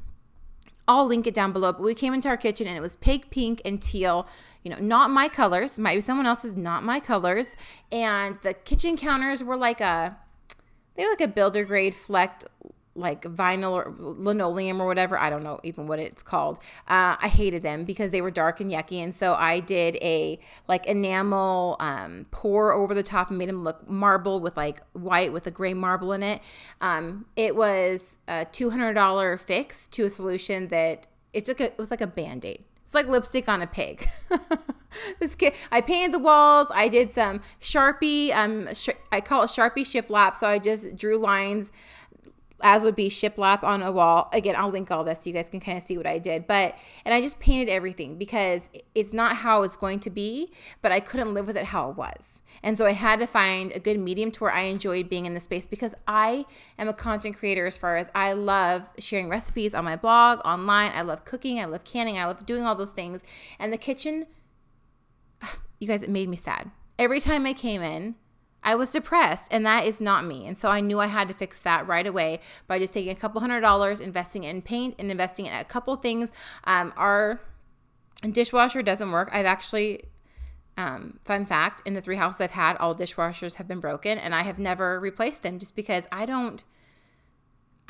I'll 0.87 1.05
link 1.05 1.25
it 1.25 1.33
down 1.33 1.53
below. 1.53 1.71
But 1.71 1.83
we 1.83 1.95
came 1.95 2.13
into 2.13 2.27
our 2.27 2.37
kitchen 2.37 2.67
and 2.67 2.75
it 2.75 2.81
was 2.81 2.97
pig 2.97 3.29
pink 3.29 3.61
and 3.63 3.81
teal. 3.81 4.27
You 4.63 4.71
know, 4.71 4.79
not 4.79 5.09
my 5.09 5.29
colors. 5.29 5.79
Might 5.79 5.95
be 5.95 6.01
someone 6.01 6.25
else's, 6.25 6.55
not 6.55 6.83
my 6.83 6.99
colors. 6.99 7.55
And 7.91 8.37
the 8.43 8.53
kitchen 8.53 8.97
counters 8.97 9.43
were 9.43 9.57
like 9.57 9.79
a, 9.79 10.17
they 10.95 11.03
were 11.03 11.11
like 11.11 11.21
a 11.21 11.27
builder 11.27 11.63
grade 11.63 11.95
flecked 11.95 12.45
like 12.95 13.23
vinyl 13.23 13.71
or 13.71 13.93
linoleum 13.97 14.81
or 14.81 14.85
whatever. 14.85 15.17
I 15.17 15.29
don't 15.29 15.43
know 15.43 15.59
even 15.63 15.87
what 15.87 15.99
it's 15.99 16.21
called. 16.21 16.57
Uh, 16.87 17.15
I 17.19 17.27
hated 17.27 17.61
them 17.61 17.85
because 17.85 18.11
they 18.11 18.21
were 18.21 18.31
dark 18.31 18.59
and 18.59 18.71
yucky. 18.71 18.97
And 18.97 19.15
so 19.15 19.33
I 19.33 19.59
did 19.59 19.95
a 20.01 20.39
like 20.67 20.85
enamel 20.85 21.77
um, 21.79 22.25
pour 22.31 22.73
over 22.73 22.93
the 22.93 23.03
top 23.03 23.29
and 23.29 23.37
made 23.37 23.49
them 23.49 23.63
look 23.63 23.89
marble 23.89 24.39
with 24.39 24.57
like 24.57 24.81
white 24.93 25.31
with 25.31 25.47
a 25.47 25.51
gray 25.51 25.73
marble 25.73 26.11
in 26.13 26.23
it. 26.23 26.41
Um, 26.81 27.25
it 27.35 27.55
was 27.55 28.17
a 28.27 28.45
$200 28.45 29.39
fix 29.39 29.87
to 29.89 30.05
a 30.05 30.09
solution 30.09 30.67
that 30.67 31.07
it 31.33 31.45
took 31.45 31.61
a, 31.61 31.65
it 31.65 31.77
was 31.77 31.91
like 31.91 32.01
a 32.01 32.07
band 32.07 32.43
aid. 32.43 32.65
It's 32.83 32.93
like 32.93 33.07
lipstick 33.07 33.47
on 33.47 33.61
a 33.61 33.67
pig. 33.67 34.09
this 35.21 35.33
kid, 35.35 35.53
I 35.71 35.79
painted 35.79 36.13
the 36.13 36.19
walls. 36.19 36.67
I 36.73 36.89
did 36.89 37.09
some 37.09 37.39
Sharpie. 37.61 38.35
Um, 38.35 38.73
sh- 38.73 38.89
I 39.13 39.21
call 39.21 39.43
it 39.43 39.47
Sharpie 39.47 39.85
shiplap. 39.85 40.35
So 40.35 40.45
I 40.45 40.59
just 40.59 40.97
drew 40.97 41.17
lines 41.17 41.71
as 42.63 42.83
would 42.83 42.95
be 42.95 43.09
shiplap 43.09 43.63
on 43.63 43.81
a 43.81 43.91
wall. 43.91 44.29
Again, 44.33 44.55
I'll 44.57 44.69
link 44.69 44.91
all 44.91 45.03
this 45.03 45.21
so 45.21 45.29
you 45.29 45.33
guys 45.33 45.49
can 45.49 45.59
kind 45.59 45.77
of 45.77 45.83
see 45.83 45.97
what 45.97 46.07
I 46.07 46.19
did. 46.19 46.47
But 46.47 46.75
and 47.05 47.13
I 47.13 47.21
just 47.21 47.39
painted 47.39 47.69
everything 47.69 48.17
because 48.17 48.69
it's 48.95 49.13
not 49.13 49.37
how 49.37 49.63
it's 49.63 49.75
going 49.75 49.99
to 50.01 50.09
be, 50.09 50.51
but 50.81 50.91
I 50.91 50.99
couldn't 50.99 51.33
live 51.33 51.47
with 51.47 51.57
it 51.57 51.65
how 51.65 51.89
it 51.89 51.97
was. 51.97 52.41
And 52.63 52.77
so 52.77 52.85
I 52.85 52.91
had 52.91 53.19
to 53.19 53.27
find 53.27 53.71
a 53.71 53.79
good 53.79 53.99
medium 53.99 54.31
to 54.31 54.43
where 54.43 54.51
I 54.51 54.61
enjoyed 54.61 55.09
being 55.09 55.25
in 55.25 55.33
the 55.33 55.39
space 55.39 55.67
because 55.67 55.95
I 56.07 56.45
am 56.77 56.87
a 56.87 56.93
content 56.93 57.37
creator 57.37 57.65
as 57.65 57.77
far 57.77 57.97
as 57.97 58.09
I 58.13 58.33
love 58.33 58.91
sharing 58.99 59.29
recipes 59.29 59.73
on 59.73 59.85
my 59.85 59.95
blog, 59.95 60.39
online. 60.45 60.91
I 60.93 61.01
love 61.01 61.25
cooking, 61.25 61.59
I 61.59 61.65
love 61.65 61.83
canning, 61.83 62.17
I 62.17 62.25
love 62.25 62.45
doing 62.45 62.63
all 62.63 62.75
those 62.75 62.91
things. 62.91 63.23
And 63.59 63.71
the 63.73 63.77
kitchen, 63.77 64.27
you 65.79 65.87
guys, 65.87 66.03
it 66.03 66.09
made 66.09 66.29
me 66.29 66.37
sad. 66.37 66.71
Every 66.99 67.19
time 67.19 67.45
I 67.45 67.53
came 67.53 67.81
in, 67.81 68.15
I 68.63 68.75
was 68.75 68.91
depressed, 68.91 69.47
and 69.51 69.65
that 69.65 69.85
is 69.85 69.99
not 69.99 70.25
me. 70.25 70.45
And 70.45 70.57
so 70.57 70.69
I 70.69 70.81
knew 70.81 70.99
I 70.99 71.07
had 71.07 71.27
to 71.29 71.33
fix 71.33 71.59
that 71.61 71.87
right 71.87 72.05
away 72.05 72.39
by 72.67 72.77
just 72.77 72.93
taking 72.93 73.11
a 73.11 73.15
couple 73.15 73.41
hundred 73.41 73.61
dollars, 73.61 73.99
investing 73.99 74.43
in 74.43 74.61
paint, 74.61 74.95
and 74.99 75.09
investing 75.09 75.47
in 75.47 75.53
a 75.53 75.63
couple 75.63 75.95
things. 75.95 76.31
Um, 76.65 76.93
our 76.95 77.41
dishwasher 78.29 78.83
doesn't 78.83 79.11
work. 79.11 79.29
I've 79.31 79.47
actually, 79.47 80.03
um, 80.77 81.19
fun 81.25 81.45
fact, 81.45 81.81
in 81.85 81.95
the 81.95 82.01
three 82.01 82.17
houses 82.17 82.41
I've 82.41 82.51
had, 82.51 82.77
all 82.77 82.95
dishwashers 82.95 83.55
have 83.55 83.67
been 83.67 83.79
broken, 83.79 84.19
and 84.19 84.35
I 84.35 84.43
have 84.43 84.59
never 84.59 84.99
replaced 84.99 85.41
them 85.41 85.57
just 85.57 85.75
because 85.75 86.07
I 86.11 86.25
don't. 86.25 86.63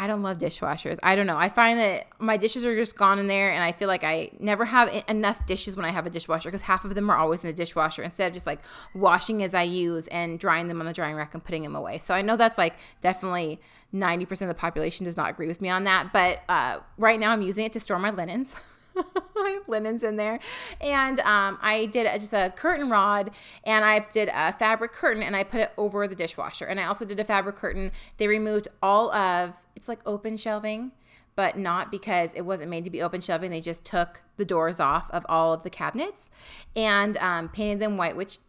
I 0.01 0.07
don't 0.07 0.23
love 0.23 0.39
dishwashers. 0.39 0.97
I 1.03 1.15
don't 1.15 1.27
know. 1.27 1.37
I 1.37 1.47
find 1.47 1.77
that 1.77 2.07
my 2.17 2.35
dishes 2.35 2.65
are 2.65 2.75
just 2.75 2.95
gone 2.95 3.19
in 3.19 3.27
there, 3.27 3.51
and 3.51 3.63
I 3.63 3.71
feel 3.71 3.87
like 3.87 4.03
I 4.03 4.31
never 4.39 4.65
have 4.65 5.03
enough 5.07 5.45
dishes 5.45 5.75
when 5.75 5.85
I 5.85 5.91
have 5.91 6.07
a 6.07 6.09
dishwasher 6.09 6.49
because 6.49 6.63
half 6.63 6.83
of 6.83 6.95
them 6.95 7.11
are 7.11 7.17
always 7.17 7.41
in 7.41 7.47
the 7.47 7.53
dishwasher 7.53 8.01
instead 8.01 8.29
of 8.29 8.33
just 8.33 8.47
like 8.47 8.61
washing 8.95 9.43
as 9.43 9.53
I 9.53 9.61
use 9.61 10.07
and 10.07 10.39
drying 10.39 10.69
them 10.69 10.79
on 10.79 10.87
the 10.87 10.93
drying 10.93 11.15
rack 11.15 11.35
and 11.35 11.43
putting 11.43 11.61
them 11.61 11.75
away. 11.75 11.99
So 11.99 12.15
I 12.15 12.23
know 12.23 12.35
that's 12.35 12.57
like 12.57 12.73
definitely 13.01 13.61
90% 13.93 14.41
of 14.41 14.47
the 14.47 14.55
population 14.55 15.05
does 15.05 15.17
not 15.17 15.29
agree 15.29 15.45
with 15.45 15.61
me 15.61 15.69
on 15.69 15.83
that. 15.83 16.11
But 16.11 16.41
uh, 16.49 16.79
right 16.97 17.19
now 17.19 17.29
I'm 17.29 17.43
using 17.43 17.67
it 17.67 17.73
to 17.73 17.79
store 17.79 17.99
my 17.99 18.09
linens. 18.09 18.55
I 18.97 19.49
have 19.53 19.67
linens 19.67 20.03
in 20.03 20.17
there. 20.17 20.39
And 20.79 21.19
um, 21.21 21.57
I 21.61 21.85
did 21.85 22.07
just 22.19 22.33
a 22.33 22.53
curtain 22.55 22.89
rod 22.89 23.31
and 23.63 23.83
I 23.85 24.05
did 24.11 24.29
a 24.33 24.53
fabric 24.53 24.91
curtain 24.91 25.23
and 25.23 25.35
I 25.35 25.43
put 25.43 25.61
it 25.61 25.71
over 25.77 26.07
the 26.07 26.15
dishwasher. 26.15 26.65
And 26.65 26.79
I 26.79 26.85
also 26.85 27.05
did 27.05 27.19
a 27.19 27.23
fabric 27.23 27.55
curtain. 27.55 27.91
They 28.17 28.27
removed 28.27 28.67
all 28.81 29.11
of 29.13 29.63
it's 29.75 29.87
like 29.87 29.99
open 30.05 30.37
shelving, 30.37 30.91
but 31.35 31.57
not 31.57 31.91
because 31.91 32.33
it 32.33 32.41
wasn't 32.41 32.69
made 32.69 32.83
to 32.83 32.89
be 32.89 33.01
open 33.01 33.21
shelving. 33.21 33.51
They 33.51 33.61
just 33.61 33.85
took 33.85 34.21
the 34.37 34.45
doors 34.45 34.79
off 34.79 35.09
of 35.11 35.25
all 35.29 35.53
of 35.53 35.63
the 35.63 35.69
cabinets 35.69 36.29
and 36.75 37.17
um, 37.17 37.49
painted 37.49 37.79
them 37.79 37.97
white, 37.97 38.15
which 38.15 38.39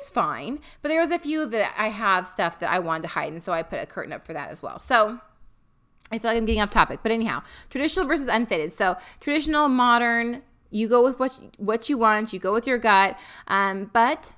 is 0.00 0.10
fine. 0.10 0.60
But 0.82 0.88
there 0.88 1.00
was 1.00 1.10
a 1.10 1.18
few 1.18 1.46
that 1.46 1.74
I 1.76 1.88
have 1.88 2.26
stuff 2.26 2.60
that 2.60 2.70
I 2.70 2.78
wanted 2.78 3.02
to 3.02 3.08
hide. 3.08 3.32
And 3.32 3.42
so 3.42 3.52
I 3.52 3.62
put 3.62 3.80
a 3.80 3.86
curtain 3.86 4.12
up 4.12 4.26
for 4.26 4.32
that 4.32 4.50
as 4.50 4.62
well. 4.62 4.78
So 4.78 5.20
I 6.12 6.18
feel 6.18 6.30
like 6.30 6.38
I'm 6.38 6.46
getting 6.46 6.62
off 6.62 6.70
topic, 6.70 7.00
but 7.02 7.12
anyhow, 7.12 7.42
traditional 7.70 8.06
versus 8.06 8.28
unfitted. 8.28 8.72
So 8.72 8.96
traditional, 9.20 9.68
modern, 9.68 10.42
you 10.70 10.88
go 10.88 11.02
with 11.02 11.18
what 11.18 11.38
what 11.56 11.88
you 11.88 11.98
want, 11.98 12.32
you 12.32 12.38
go 12.38 12.52
with 12.52 12.66
your 12.66 12.78
gut. 12.78 13.18
Um, 13.48 13.90
but 13.92 14.34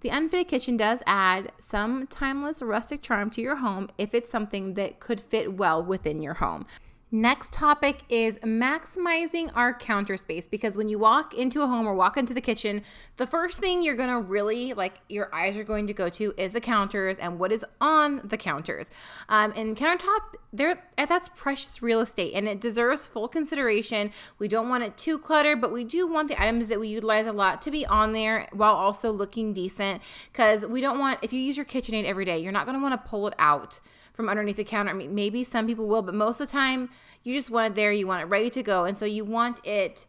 the 0.00 0.08
unfitted 0.10 0.48
kitchen 0.48 0.76
does 0.76 1.02
add 1.06 1.50
some 1.58 2.06
timeless 2.06 2.62
rustic 2.62 3.02
charm 3.02 3.30
to 3.30 3.40
your 3.40 3.56
home 3.56 3.88
if 3.98 4.14
it's 4.14 4.30
something 4.30 4.74
that 4.74 5.00
could 5.00 5.20
fit 5.20 5.54
well 5.54 5.82
within 5.82 6.22
your 6.22 6.34
home. 6.34 6.66
Next 7.12 7.52
topic 7.52 8.00
is 8.08 8.36
maximizing 8.38 9.52
our 9.54 9.72
counter 9.72 10.16
space 10.16 10.48
because 10.48 10.76
when 10.76 10.88
you 10.88 10.98
walk 10.98 11.32
into 11.34 11.62
a 11.62 11.66
home 11.68 11.86
or 11.86 11.94
walk 11.94 12.16
into 12.16 12.34
the 12.34 12.40
kitchen, 12.40 12.82
the 13.16 13.28
first 13.28 13.60
thing 13.60 13.84
you're 13.84 13.94
going 13.94 14.08
to 14.08 14.18
really 14.18 14.72
like 14.72 14.94
your 15.08 15.32
eyes 15.32 15.56
are 15.56 15.62
going 15.62 15.86
to 15.86 15.94
go 15.94 16.08
to 16.08 16.34
is 16.36 16.52
the 16.52 16.60
counters 16.60 17.16
and 17.18 17.38
what 17.38 17.52
is 17.52 17.64
on 17.80 18.22
the 18.24 18.36
counters. 18.36 18.90
Um, 19.28 19.52
and 19.54 19.76
countertop, 19.76 20.34
there 20.52 20.82
that's 20.96 21.28
precious 21.36 21.80
real 21.80 22.00
estate 22.00 22.34
and 22.34 22.48
it 22.48 22.60
deserves 22.60 23.06
full 23.06 23.28
consideration. 23.28 24.10
We 24.40 24.48
don't 24.48 24.68
want 24.68 24.82
it 24.82 24.96
too 24.96 25.16
cluttered, 25.16 25.60
but 25.60 25.70
we 25.70 25.84
do 25.84 26.08
want 26.08 26.26
the 26.26 26.42
items 26.42 26.66
that 26.66 26.80
we 26.80 26.88
utilize 26.88 27.28
a 27.28 27.32
lot 27.32 27.62
to 27.62 27.70
be 27.70 27.86
on 27.86 28.14
there 28.14 28.48
while 28.52 28.74
also 28.74 29.12
looking 29.12 29.52
decent 29.52 30.02
because 30.32 30.66
we 30.66 30.80
don't 30.80 30.98
want 30.98 31.20
if 31.22 31.32
you 31.32 31.38
use 31.38 31.56
your 31.56 31.66
KitchenAid 31.66 32.04
every 32.04 32.24
day, 32.24 32.40
you're 32.40 32.50
not 32.50 32.66
going 32.66 32.76
to 32.76 32.82
want 32.82 33.00
to 33.00 33.08
pull 33.08 33.28
it 33.28 33.34
out 33.38 33.78
from 34.16 34.30
underneath 34.30 34.56
the 34.56 34.64
counter. 34.64 34.90
I 34.90 34.94
mean, 34.94 35.14
maybe 35.14 35.44
some 35.44 35.66
people 35.66 35.86
will, 35.86 36.02
but 36.02 36.14
most 36.14 36.40
of 36.40 36.48
the 36.48 36.52
time, 36.52 36.88
you 37.22 37.34
just 37.34 37.50
want 37.50 37.72
it 37.72 37.76
there. 37.76 37.92
You 37.92 38.06
want 38.06 38.22
it 38.22 38.26
ready 38.26 38.48
to 38.50 38.62
go. 38.62 38.86
And 38.86 38.96
so 38.96 39.04
you 39.04 39.24
want 39.24 39.64
it 39.64 40.06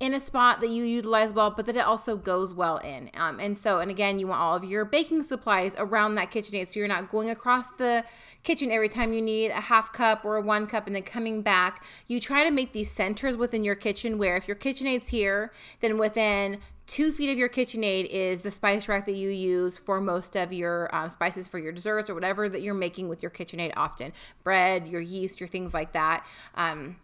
in 0.00 0.12
a 0.12 0.20
spot 0.20 0.60
that 0.60 0.70
you 0.70 0.82
utilize 0.82 1.32
well, 1.32 1.50
but 1.50 1.66
that 1.66 1.76
it 1.76 1.86
also 1.86 2.16
goes 2.16 2.52
well 2.52 2.78
in. 2.78 3.10
Um, 3.14 3.38
and 3.38 3.56
so, 3.56 3.78
and 3.78 3.90
again, 3.90 4.18
you 4.18 4.26
want 4.26 4.40
all 4.40 4.56
of 4.56 4.64
your 4.64 4.84
baking 4.84 5.22
supplies 5.22 5.74
around 5.78 6.16
that 6.16 6.32
KitchenAid 6.32 6.68
so 6.68 6.80
you're 6.80 6.88
not 6.88 7.10
going 7.10 7.30
across 7.30 7.70
the 7.70 8.04
kitchen 8.42 8.70
every 8.70 8.88
time 8.88 9.12
you 9.12 9.22
need 9.22 9.50
a 9.50 9.62
half 9.62 9.92
cup 9.92 10.24
or 10.24 10.36
a 10.36 10.40
one 10.40 10.66
cup 10.66 10.86
and 10.86 10.96
then 10.96 11.04
coming 11.04 11.42
back. 11.42 11.84
You 12.08 12.20
try 12.20 12.44
to 12.44 12.50
make 12.50 12.72
these 12.72 12.90
centers 12.90 13.36
within 13.36 13.62
your 13.62 13.76
kitchen 13.76 14.18
where 14.18 14.36
if 14.36 14.48
your 14.48 14.56
KitchenAid's 14.56 15.08
here, 15.08 15.52
then 15.80 15.96
within 15.96 16.58
two 16.86 17.12
feet 17.12 17.30
of 17.30 17.38
your 17.38 17.48
KitchenAid 17.48 18.06
is 18.06 18.42
the 18.42 18.50
spice 18.50 18.88
rack 18.88 19.06
that 19.06 19.12
you 19.12 19.30
use 19.30 19.78
for 19.78 20.00
most 20.00 20.36
of 20.36 20.52
your 20.52 20.94
um, 20.94 21.08
spices 21.08 21.48
for 21.48 21.58
your 21.58 21.72
desserts 21.72 22.10
or 22.10 22.14
whatever 22.14 22.48
that 22.48 22.62
you're 22.62 22.74
making 22.74 23.08
with 23.08 23.22
your 23.22 23.30
KitchenAid 23.30 23.72
often 23.76 24.12
bread, 24.42 24.86
your 24.86 25.00
yeast, 25.00 25.40
your 25.40 25.48
things 25.48 25.72
like 25.72 25.92
that. 25.92 26.26
Um, 26.56 26.96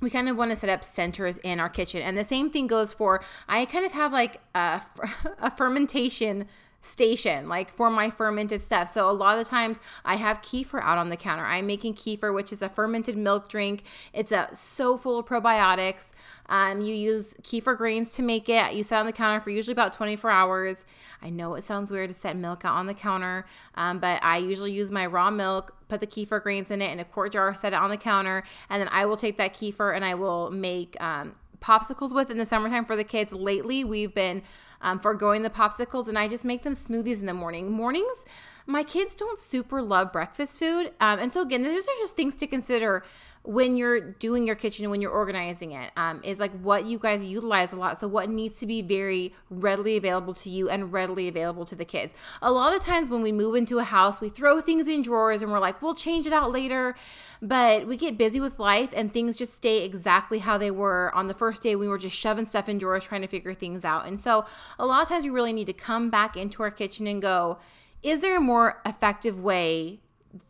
we 0.00 0.10
kind 0.10 0.28
of 0.28 0.36
want 0.36 0.50
to 0.50 0.56
set 0.56 0.70
up 0.70 0.84
centers 0.84 1.38
in 1.38 1.60
our 1.60 1.68
kitchen. 1.68 2.02
And 2.02 2.16
the 2.16 2.24
same 2.24 2.50
thing 2.50 2.66
goes 2.66 2.92
for, 2.92 3.22
I 3.48 3.64
kind 3.64 3.84
of 3.84 3.92
have 3.92 4.12
like 4.12 4.40
a, 4.54 4.82
a 5.38 5.50
fermentation 5.50 6.46
station 6.80 7.48
like 7.48 7.70
for 7.70 7.90
my 7.90 8.10
fermented 8.10 8.60
stuff. 8.60 8.88
So 8.88 9.10
a 9.10 9.12
lot 9.12 9.38
of 9.38 9.44
the 9.44 9.50
times 9.50 9.80
I 10.04 10.16
have 10.16 10.42
kefir 10.42 10.80
out 10.82 10.98
on 10.98 11.08
the 11.08 11.16
counter. 11.16 11.44
I'm 11.44 11.66
making 11.66 11.94
kefir, 11.94 12.32
which 12.32 12.52
is 12.52 12.62
a 12.62 12.68
fermented 12.68 13.16
milk 13.16 13.48
drink. 13.48 13.82
It's 14.12 14.32
a 14.32 14.48
so 14.54 14.96
full 14.96 15.18
of 15.18 15.26
probiotics. 15.26 16.10
Um, 16.46 16.80
you 16.80 16.94
use 16.94 17.34
kefir 17.42 17.76
grains 17.76 18.12
to 18.14 18.22
make 18.22 18.48
it. 18.48 18.72
You 18.72 18.82
set 18.82 19.00
on 19.00 19.06
the 19.06 19.12
counter 19.12 19.40
for 19.40 19.50
usually 19.50 19.72
about 19.72 19.92
24 19.92 20.30
hours. 20.30 20.84
I 21.20 21.30
know 21.30 21.54
it 21.54 21.64
sounds 21.64 21.90
weird 21.90 22.08
to 22.10 22.14
set 22.14 22.36
milk 22.36 22.64
out 22.64 22.74
on 22.74 22.86
the 22.86 22.94
counter, 22.94 23.44
um, 23.74 23.98
but 23.98 24.22
I 24.24 24.38
usually 24.38 24.72
use 24.72 24.90
my 24.90 25.04
raw 25.06 25.30
milk, 25.30 25.76
put 25.88 26.00
the 26.00 26.06
kefir 26.06 26.42
grains 26.42 26.70
in 26.70 26.80
it 26.80 26.90
in 26.90 27.00
a 27.00 27.04
quart 27.04 27.32
jar, 27.32 27.54
set 27.54 27.72
it 27.72 27.76
on 27.76 27.90
the 27.90 27.96
counter, 27.96 28.44
and 28.70 28.80
then 28.80 28.88
I 28.90 29.04
will 29.04 29.16
take 29.16 29.36
that 29.36 29.52
kefir 29.52 29.94
and 29.94 30.04
I 30.04 30.14
will 30.14 30.50
make 30.50 30.96
um, 31.02 31.34
popsicles 31.60 32.14
with 32.14 32.30
in 32.30 32.38
the 32.38 32.46
summertime 32.46 32.84
for 32.84 32.96
the 32.96 33.04
kids. 33.04 33.32
Lately, 33.32 33.84
we've 33.84 34.14
been 34.14 34.42
um, 34.80 34.98
foregoing 34.98 35.42
the 35.42 35.50
popsicles, 35.50 36.08
and 36.08 36.18
I 36.18 36.28
just 36.28 36.44
make 36.44 36.62
them 36.62 36.72
smoothies 36.72 37.20
in 37.20 37.26
the 37.26 37.34
morning. 37.34 37.70
Mornings, 37.70 38.26
my 38.66 38.82
kids 38.82 39.14
don't 39.14 39.38
super 39.38 39.82
love 39.82 40.12
breakfast 40.12 40.58
food, 40.58 40.92
um, 41.00 41.18
and 41.18 41.32
so 41.32 41.42
again, 41.42 41.62
these 41.62 41.84
are 41.84 41.98
just 42.00 42.16
things 42.16 42.36
to 42.36 42.46
consider 42.46 43.02
when 43.48 43.78
you're 43.78 43.98
doing 43.98 44.46
your 44.46 44.54
kitchen 44.54 44.84
and 44.84 44.90
when 44.90 45.00
you're 45.00 45.10
organizing 45.10 45.72
it 45.72 45.90
um, 45.96 46.20
is 46.22 46.38
like 46.38 46.52
what 46.60 46.84
you 46.84 46.98
guys 46.98 47.24
utilize 47.24 47.72
a 47.72 47.76
lot. 47.76 47.96
So, 47.96 48.06
what 48.06 48.28
needs 48.28 48.58
to 48.60 48.66
be 48.66 48.82
very 48.82 49.32
readily 49.48 49.96
available 49.96 50.34
to 50.34 50.50
you 50.50 50.68
and 50.68 50.92
readily 50.92 51.28
available 51.28 51.64
to 51.64 51.74
the 51.74 51.86
kids. 51.86 52.14
A 52.42 52.52
lot 52.52 52.76
of 52.76 52.82
times 52.82 53.08
when 53.08 53.22
we 53.22 53.32
move 53.32 53.54
into 53.54 53.78
a 53.78 53.84
house, 53.84 54.20
we 54.20 54.28
throw 54.28 54.60
things 54.60 54.86
in 54.86 55.00
drawers 55.00 55.40
and 55.40 55.50
we're 55.50 55.60
like, 55.60 55.80
we'll 55.80 55.94
change 55.94 56.26
it 56.26 56.32
out 56.32 56.52
later. 56.52 56.94
But 57.40 57.86
we 57.86 57.96
get 57.96 58.18
busy 58.18 58.38
with 58.38 58.58
life 58.58 58.92
and 58.94 59.14
things 59.14 59.34
just 59.34 59.54
stay 59.54 59.82
exactly 59.82 60.40
how 60.40 60.58
they 60.58 60.70
were 60.70 61.10
on 61.14 61.26
the 61.26 61.32
first 61.32 61.62
day. 61.62 61.74
We 61.74 61.88
were 61.88 61.96
just 61.96 62.16
shoving 62.16 62.44
stuff 62.44 62.68
in 62.68 62.76
drawers 62.76 63.04
trying 63.04 63.22
to 63.22 63.28
figure 63.28 63.54
things 63.54 63.82
out. 63.82 64.06
And 64.06 64.20
so, 64.20 64.44
a 64.78 64.84
lot 64.84 65.00
of 65.00 65.08
times 65.08 65.24
we 65.24 65.30
really 65.30 65.54
need 65.54 65.68
to 65.68 65.72
come 65.72 66.10
back 66.10 66.36
into 66.36 66.62
our 66.62 66.70
kitchen 66.70 67.06
and 67.06 67.22
go, 67.22 67.58
is 68.02 68.20
there 68.20 68.36
a 68.36 68.40
more 68.40 68.82
effective 68.84 69.40
way 69.40 70.00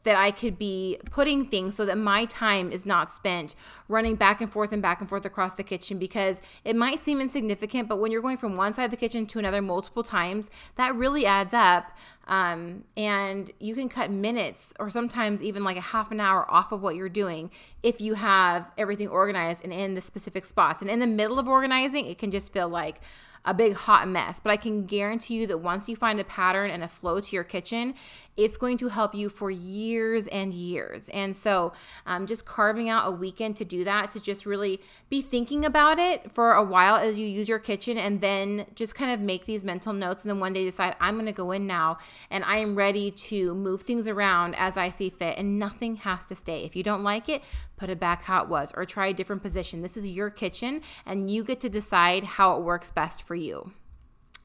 that 0.02 0.16
I 0.16 0.30
could 0.30 0.58
be 0.58 0.98
putting 1.10 1.46
things 1.46 1.76
so 1.76 1.84
that 1.86 1.96
my 1.96 2.24
time 2.24 2.72
is 2.72 2.84
not 2.84 3.10
spent 3.12 3.54
running 3.86 4.16
back 4.16 4.40
and 4.40 4.50
forth 4.50 4.72
and 4.72 4.82
back 4.82 5.00
and 5.00 5.08
forth 5.08 5.24
across 5.24 5.54
the 5.54 5.62
kitchen 5.62 5.98
because 5.98 6.40
it 6.64 6.74
might 6.74 6.98
seem 6.98 7.20
insignificant, 7.20 7.88
but 7.88 7.98
when 7.98 8.10
you're 8.10 8.22
going 8.22 8.36
from 8.36 8.56
one 8.56 8.74
side 8.74 8.84
of 8.84 8.90
the 8.90 8.96
kitchen 8.96 9.26
to 9.26 9.38
another 9.38 9.62
multiple 9.62 10.02
times, 10.02 10.50
that 10.76 10.94
really 10.94 11.26
adds 11.26 11.54
up. 11.54 11.96
Um, 12.26 12.84
and 12.96 13.50
you 13.58 13.74
can 13.74 13.88
cut 13.88 14.10
minutes 14.10 14.74
or 14.78 14.90
sometimes 14.90 15.42
even 15.42 15.64
like 15.64 15.76
a 15.76 15.82
half 15.82 16.10
an 16.10 16.20
hour 16.20 16.50
off 16.50 16.72
of 16.72 16.82
what 16.82 16.94
you're 16.94 17.08
doing 17.08 17.50
if 17.82 18.00
you 18.00 18.14
have 18.14 18.70
everything 18.76 19.08
organized 19.08 19.64
and 19.64 19.72
in 19.72 19.94
the 19.94 20.00
specific 20.00 20.44
spots. 20.44 20.82
And 20.82 20.90
in 20.90 20.98
the 20.98 21.06
middle 21.06 21.38
of 21.38 21.48
organizing, 21.48 22.06
it 22.06 22.18
can 22.18 22.30
just 22.30 22.52
feel 22.52 22.68
like, 22.68 23.00
a 23.44 23.54
big 23.54 23.74
hot 23.74 24.06
mess. 24.06 24.40
But 24.40 24.50
I 24.50 24.56
can 24.56 24.84
guarantee 24.84 25.40
you 25.40 25.46
that 25.46 25.58
once 25.58 25.88
you 25.88 25.96
find 25.96 26.20
a 26.20 26.24
pattern 26.24 26.70
and 26.70 26.84
a 26.84 26.88
flow 26.88 27.18
to 27.18 27.34
your 27.34 27.44
kitchen, 27.44 27.94
it's 28.38 28.56
going 28.56 28.78
to 28.78 28.88
help 28.88 29.14
you 29.16 29.28
for 29.28 29.50
years 29.50 30.28
and 30.28 30.54
years. 30.54 31.08
And 31.08 31.34
so, 31.34 31.72
um, 32.06 32.26
just 32.26 32.46
carving 32.46 32.88
out 32.88 33.08
a 33.08 33.10
weekend 33.10 33.56
to 33.56 33.64
do 33.64 33.82
that, 33.82 34.10
to 34.10 34.20
just 34.20 34.46
really 34.46 34.80
be 35.10 35.20
thinking 35.20 35.64
about 35.64 35.98
it 35.98 36.30
for 36.32 36.52
a 36.52 36.62
while 36.62 36.94
as 36.94 37.18
you 37.18 37.26
use 37.26 37.48
your 37.48 37.58
kitchen, 37.58 37.98
and 37.98 38.20
then 38.20 38.64
just 38.76 38.94
kind 38.94 39.10
of 39.10 39.20
make 39.20 39.44
these 39.44 39.64
mental 39.64 39.92
notes. 39.92 40.22
And 40.22 40.30
then 40.30 40.38
one 40.38 40.52
day 40.52 40.64
decide, 40.64 40.94
I'm 41.00 41.16
going 41.16 41.26
to 41.26 41.32
go 41.32 41.50
in 41.50 41.66
now 41.66 41.98
and 42.30 42.44
I 42.44 42.58
am 42.58 42.76
ready 42.76 43.10
to 43.10 43.54
move 43.54 43.82
things 43.82 44.06
around 44.06 44.54
as 44.54 44.76
I 44.76 44.88
see 44.88 45.10
fit, 45.10 45.36
and 45.36 45.58
nothing 45.58 45.96
has 45.96 46.24
to 46.26 46.36
stay. 46.36 46.64
If 46.64 46.76
you 46.76 46.84
don't 46.84 47.02
like 47.02 47.28
it, 47.28 47.42
put 47.76 47.90
it 47.90 47.98
back 47.98 48.22
how 48.22 48.42
it 48.44 48.48
was 48.48 48.72
or 48.76 48.84
try 48.84 49.08
a 49.08 49.12
different 49.12 49.42
position. 49.42 49.82
This 49.82 49.96
is 49.96 50.08
your 50.08 50.30
kitchen, 50.30 50.82
and 51.04 51.28
you 51.28 51.42
get 51.42 51.58
to 51.60 51.68
decide 51.68 52.22
how 52.22 52.56
it 52.56 52.62
works 52.62 52.92
best 52.92 53.24
for 53.24 53.34
you 53.34 53.72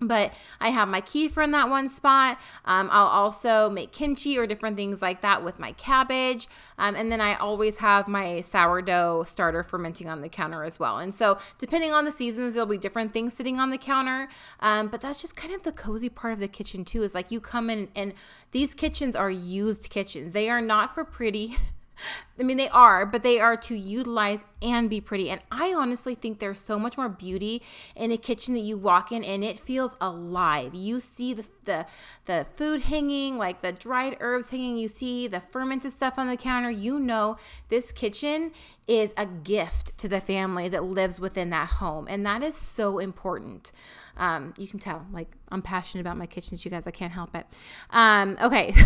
but 0.07 0.33
I 0.59 0.69
have 0.69 0.87
my 0.87 1.01
kefir 1.01 1.43
in 1.43 1.51
that 1.51 1.69
one 1.69 1.89
spot. 1.89 2.39
Um, 2.65 2.89
I'll 2.91 3.07
also 3.07 3.69
make 3.69 3.91
kimchi 3.91 4.37
or 4.37 4.47
different 4.47 4.77
things 4.77 5.01
like 5.01 5.21
that 5.21 5.43
with 5.43 5.59
my 5.59 5.71
cabbage. 5.73 6.47
Um, 6.77 6.95
and 6.95 7.11
then 7.11 7.21
I 7.21 7.35
always 7.35 7.77
have 7.77 8.07
my 8.07 8.41
sourdough 8.41 9.25
starter 9.25 9.63
fermenting 9.63 10.09
on 10.09 10.21
the 10.21 10.29
counter 10.29 10.63
as 10.63 10.79
well. 10.79 10.97
And 10.97 11.13
so, 11.13 11.37
depending 11.59 11.91
on 11.91 12.05
the 12.05 12.11
seasons, 12.11 12.53
there'll 12.53 12.67
be 12.67 12.77
different 12.77 13.13
things 13.13 13.33
sitting 13.33 13.59
on 13.59 13.69
the 13.69 13.77
counter. 13.77 14.27
Um, 14.59 14.87
but 14.87 15.01
that's 15.01 15.21
just 15.21 15.35
kind 15.35 15.53
of 15.53 15.63
the 15.63 15.71
cozy 15.71 16.09
part 16.09 16.33
of 16.33 16.39
the 16.39 16.47
kitchen, 16.47 16.85
too, 16.85 17.03
is 17.03 17.13
like 17.13 17.31
you 17.31 17.39
come 17.39 17.69
in 17.69 17.89
and 17.95 18.13
these 18.51 18.73
kitchens 18.73 19.15
are 19.15 19.31
used 19.31 19.89
kitchens. 19.89 20.33
They 20.33 20.49
are 20.49 20.61
not 20.61 20.93
for 20.93 21.03
pretty. 21.03 21.57
I 22.39 22.43
mean, 22.43 22.57
they 22.57 22.69
are, 22.69 23.05
but 23.05 23.23
they 23.23 23.39
are 23.39 23.55
to 23.57 23.75
utilize 23.75 24.45
and 24.61 24.89
be 24.89 24.99
pretty. 24.99 25.29
And 25.29 25.41
I 25.51 25.73
honestly 25.73 26.15
think 26.15 26.39
there's 26.39 26.59
so 26.59 26.79
much 26.79 26.97
more 26.97 27.09
beauty 27.09 27.61
in 27.95 28.11
a 28.11 28.17
kitchen 28.17 28.53
that 28.55 28.61
you 28.61 28.77
walk 28.77 29.11
in 29.11 29.23
and 29.23 29.43
it 29.43 29.59
feels 29.59 29.95
alive. 30.01 30.73
You 30.73 30.99
see 30.99 31.33
the, 31.33 31.45
the, 31.65 31.85
the 32.25 32.47
food 32.55 32.83
hanging, 32.83 33.37
like 33.37 33.61
the 33.61 33.71
dried 33.71 34.17
herbs 34.19 34.49
hanging, 34.49 34.77
you 34.77 34.87
see 34.87 35.27
the 35.27 35.39
fermented 35.39 35.91
stuff 35.91 36.17
on 36.17 36.27
the 36.27 36.37
counter. 36.37 36.71
You 36.71 36.99
know, 36.99 37.37
this 37.69 37.91
kitchen 37.91 38.51
is 38.87 39.13
a 39.15 39.25
gift 39.25 39.97
to 39.99 40.09
the 40.09 40.19
family 40.19 40.69
that 40.69 40.83
lives 40.83 41.19
within 41.19 41.51
that 41.51 41.69
home. 41.69 42.07
And 42.09 42.25
that 42.25 42.41
is 42.43 42.55
so 42.55 42.99
important. 42.99 43.71
Um, 44.17 44.53
you 44.57 44.67
can 44.67 44.79
tell, 44.79 45.05
like, 45.11 45.31
I'm 45.49 45.61
passionate 45.61 46.01
about 46.01 46.17
my 46.17 46.25
kitchens, 46.25 46.65
you 46.65 46.71
guys. 46.71 46.85
I 46.85 46.91
can't 46.91 47.13
help 47.13 47.35
it. 47.35 47.45
Um, 47.89 48.37
okay. 48.41 48.73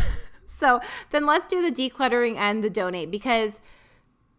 So 0.68 0.82
then 1.12 1.28
let's 1.28 1.46
do 1.46 1.62
the 1.62 1.72
decluttering 1.72 2.36
and 2.36 2.64
the 2.64 2.70
donate 2.70 3.12
because 3.12 3.60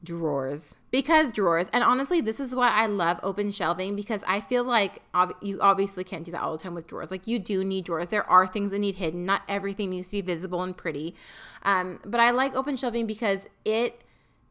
drawers. 0.02 0.74
Because 0.90 1.30
drawers. 1.30 1.68
And 1.72 1.84
honestly 1.84 2.20
this 2.20 2.40
is 2.40 2.56
why 2.56 2.70
i 2.70 2.86
love 2.86 3.20
open 3.22 3.52
shelving 3.52 3.94
because 3.94 4.24
i 4.26 4.40
feel 4.40 4.64
like 4.64 5.02
ob- 5.14 5.36
you 5.40 5.60
obviously 5.60 6.02
can't 6.02 6.24
do 6.24 6.32
that 6.32 6.42
all 6.42 6.52
the 6.52 6.58
time 6.58 6.74
with 6.74 6.88
drawers. 6.88 7.12
Like 7.12 7.28
you 7.28 7.38
do 7.38 7.62
need 7.62 7.84
drawers. 7.84 8.08
There 8.08 8.28
are 8.28 8.48
things 8.48 8.72
that 8.72 8.80
need 8.80 8.96
hidden. 8.96 9.24
Not 9.24 9.42
everything 9.48 9.90
needs 9.90 10.08
to 10.08 10.16
be 10.16 10.20
visible 10.20 10.62
and 10.62 10.76
pretty. 10.76 11.14
Um, 11.62 12.00
but 12.04 12.18
i 12.20 12.30
like 12.32 12.56
open 12.56 12.76
shelving 12.76 13.06
because 13.06 13.46
it 13.64 14.02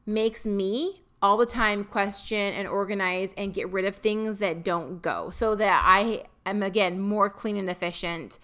makes 0.06 0.46
me 0.46 1.02
all 1.22 1.36
the 1.36 1.46
time 1.46 1.84
question 1.84 2.54
and 2.54 2.68
organize 2.68 3.34
and 3.38 3.54
get 3.54 3.70
rid 3.72 3.84
of 3.84 3.96
things 3.96 4.38
that 4.38 4.64
don't 4.64 5.02
go 5.02 5.30
so 5.32 5.56
that 5.56 5.84
i 5.86 6.24
am 6.46 6.62
again 6.64 7.00
more 7.00 7.30
clean 7.30 7.58
and 7.58 7.70
efficient 7.70 8.40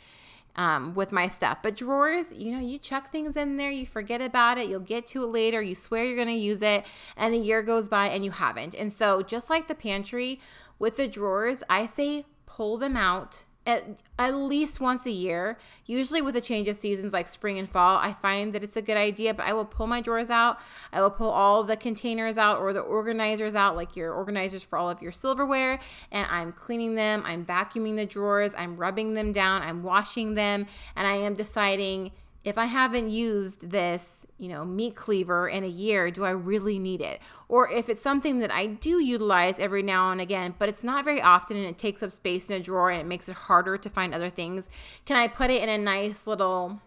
um, 0.56 0.94
with 0.94 1.12
my 1.12 1.28
stuff. 1.28 1.60
But 1.62 1.76
drawers, 1.76 2.32
you 2.34 2.52
know, 2.52 2.60
you 2.60 2.78
chuck 2.78 3.12
things 3.12 3.36
in 3.36 3.58
there, 3.58 3.72
you 3.72 3.86
forget 3.86 4.22
about 4.22 4.58
it, 4.58 4.70
you'll 4.70 4.80
get 4.80 5.08
to 5.08 5.24
it 5.24 5.28
later, 5.28 5.62
you 5.62 5.76
swear 5.76 6.06
you're 6.06 6.16
to 6.26 6.34
use 6.34 6.62
it, 6.62 6.86
and 7.18 7.34
a 7.34 7.38
year 7.38 7.64
goes 7.64 7.88
by 7.88 8.10
and 8.10 8.24
you 8.24 8.32
haven't. 8.32 8.76
And 8.76 8.92
so, 8.92 9.22
just 9.22 9.50
like 9.50 9.68
the 9.68 9.76
pantry 9.76 10.40
with 10.80 10.96
the 10.96 11.08
drawers, 11.08 11.64
I 11.70 11.86
say 11.86 12.26
pull 12.46 12.78
them 12.78 12.96
out 12.96 13.46
at, 13.65 13.84
at 14.20 14.36
least 14.36 14.79
once 14.79 15.05
a 15.05 15.12
year, 15.12 15.58
usually 15.86 16.22
with 16.22 16.36
a 16.36 16.41
change 16.41 16.67
of 16.67 16.75
seasons 16.75 17.13
like 17.13 17.27
spring 17.27 17.58
and 17.58 17.70
fall. 17.70 17.98
I 17.98 18.13
find 18.13 18.53
that 18.53 18.63
it's 18.63 18.75
a 18.75 18.82
good 18.82 18.98
idea, 18.98 19.34
but 19.34 19.46
I 19.46 19.53
will 19.53 19.65
pull 19.65 19.88
my 19.88 20.01
drawers 20.01 20.29
out. 20.29 20.60
I 20.91 21.01
will 21.01 21.12
pull 21.12 21.29
all 21.29 21.63
the 21.63 21.77
containers 21.77 22.38
out 22.38 22.60
or 22.60 22.74
the 22.74 22.82
organizers 22.82 23.55
out, 23.55 23.75
like 23.75 23.96
your 23.96 24.13
organizers 24.13 24.63
for 24.63 24.77
all 24.77 24.89
of 24.89 25.01
your 25.01 25.12
silverware, 25.12 25.79
and 26.12 26.27
I'm 26.29 26.51
cleaning 26.51 26.96
them. 26.96 27.24
I'm 27.25 27.46
vacuuming 27.46 27.96
the 27.96 28.05
drawers. 28.05 28.53
I'm 28.58 28.77
rubbing 28.77 29.13
them 29.13 29.32
down. 29.32 29.62
I'm 29.62 29.84
washing 29.84 30.36
them, 30.36 30.65
and 30.96 31.08
I 31.08 31.15
am 31.15 31.36
deciding 31.36 32.12
if 32.44 32.58
I 32.58 32.66
haven't 32.66 33.10
used 33.10 33.70
this, 33.70 34.26
you 34.38 34.50
know, 34.50 34.66
meat 34.66 34.96
cleaver 34.96 35.48
in 35.48 35.64
a 35.64 35.68
year, 35.68 36.12
do 36.12 36.26
I 36.26 36.32
really 36.32 36.78
need 36.78 37.00
it? 37.00 37.22
Or 37.48 37.70
if 37.70 37.88
it's 37.88 38.02
something 38.02 38.40
that 38.40 38.52
I 38.52 38.66
do 38.66 39.00
utilize 39.00 39.60
every 39.60 39.82
now 39.82 40.12
and 40.12 40.20
again, 40.20 40.54
but 40.60 40.68
it's 40.68 40.84
not 40.84 41.06
very 41.06 41.22
often 41.22 41.56
and 41.56 41.66
it 41.66 41.78
takes 41.78 42.04
up 42.04 42.12
space 42.12 42.50
in 42.50 42.58
a 42.58 42.60
drawer 42.60 42.92
and 42.92 43.00
it 43.00 43.08
makes 43.08 43.30
it 43.30 43.36
harder 43.36 43.78
to 43.78 43.90
find 43.90 44.14
other 44.14 44.30
things, 44.30 44.70
can 45.06 45.16
I 45.16 45.28
put 45.30 45.52
it 45.52 45.64
in 45.64 45.70
a 45.70 45.78
nice 45.78 46.28
little 46.28 46.82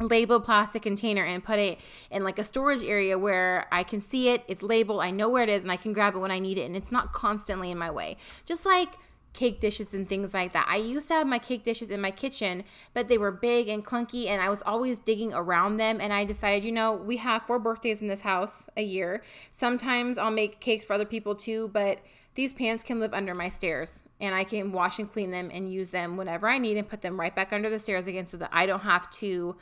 labeled 0.00 0.44
plastic 0.44 0.82
container 0.82 1.24
and 1.24 1.42
put 1.42 1.58
it 1.58 1.78
in 2.10 2.22
like 2.22 2.38
a 2.38 2.44
storage 2.44 2.84
area 2.84 3.18
where 3.18 3.66
I 3.72 3.82
can 3.82 4.00
see 4.00 4.28
it, 4.28 4.42
it's 4.48 4.62
labeled, 4.62 5.00
I 5.00 5.10
know 5.10 5.28
where 5.28 5.42
it 5.42 5.48
is, 5.48 5.64
and 5.64 5.72
I 5.72 5.76
can 5.76 5.92
grab 5.92 6.14
it 6.14 6.18
when 6.18 6.30
I 6.30 6.38
need 6.38 6.56
it, 6.56 6.62
and 6.62 6.76
it's 6.76 6.92
not 6.92 7.12
constantly 7.12 7.70
in 7.70 7.78
my 7.78 7.90
way. 7.90 8.16
Just 8.46 8.64
like 8.64 8.90
cake 9.32 9.60
dishes 9.60 9.94
and 9.94 10.08
things 10.08 10.34
like 10.34 10.52
that. 10.52 10.66
I 10.68 10.76
used 10.76 11.08
to 11.08 11.14
have 11.14 11.26
my 11.26 11.38
cake 11.38 11.64
dishes 11.64 11.90
in 11.90 12.00
my 12.00 12.10
kitchen, 12.10 12.64
but 12.94 13.08
they 13.08 13.18
were 13.18 13.30
big 13.30 13.68
and 13.68 13.84
clunky 13.84 14.26
and 14.26 14.40
I 14.42 14.48
was 14.48 14.62
always 14.62 14.98
digging 14.98 15.32
around 15.32 15.76
them 15.76 16.00
and 16.00 16.12
I 16.12 16.24
decided, 16.24 16.64
you 16.64 16.72
know, 16.72 16.94
we 16.94 17.18
have 17.18 17.42
four 17.42 17.58
birthdays 17.58 18.00
in 18.00 18.08
this 18.08 18.22
house 18.22 18.66
a 18.76 18.82
year. 18.82 19.22
Sometimes 19.52 20.18
I'll 20.18 20.30
make 20.30 20.60
cakes 20.60 20.84
for 20.84 20.94
other 20.94 21.04
people 21.04 21.34
too, 21.34 21.68
but 21.72 22.00
these 22.34 22.54
pans 22.54 22.82
can 22.82 23.00
live 23.00 23.14
under 23.14 23.34
my 23.34 23.48
stairs 23.48 24.02
and 24.20 24.34
I 24.34 24.44
can 24.44 24.72
wash 24.72 24.98
and 24.98 25.10
clean 25.10 25.30
them 25.30 25.50
and 25.52 25.72
use 25.72 25.90
them 25.90 26.16
whenever 26.16 26.48
I 26.48 26.58
need 26.58 26.76
and 26.76 26.88
put 26.88 27.02
them 27.02 27.18
right 27.18 27.34
back 27.34 27.52
under 27.52 27.70
the 27.70 27.78
stairs 27.78 28.06
again 28.06 28.26
so 28.26 28.36
that 28.38 28.50
I 28.52 28.66
don't 28.66 28.80
have 28.80 29.10
to 29.12 29.56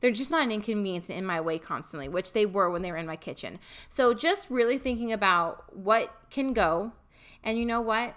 they're 0.00 0.10
just 0.10 0.30
not 0.30 0.44
an 0.44 0.52
inconvenience 0.52 1.10
in 1.10 1.24
my 1.24 1.40
way 1.40 1.58
constantly, 1.58 2.08
which 2.08 2.32
they 2.32 2.46
were 2.46 2.70
when 2.70 2.82
they 2.82 2.92
were 2.92 2.98
in 2.98 3.06
my 3.06 3.16
kitchen. 3.16 3.58
So 3.90 4.14
just 4.14 4.48
really 4.48 4.78
thinking 4.78 5.12
about 5.12 5.76
what 5.76 6.14
can 6.30 6.52
go. 6.52 6.92
And 7.42 7.58
you 7.58 7.66
know 7.66 7.80
what? 7.80 8.14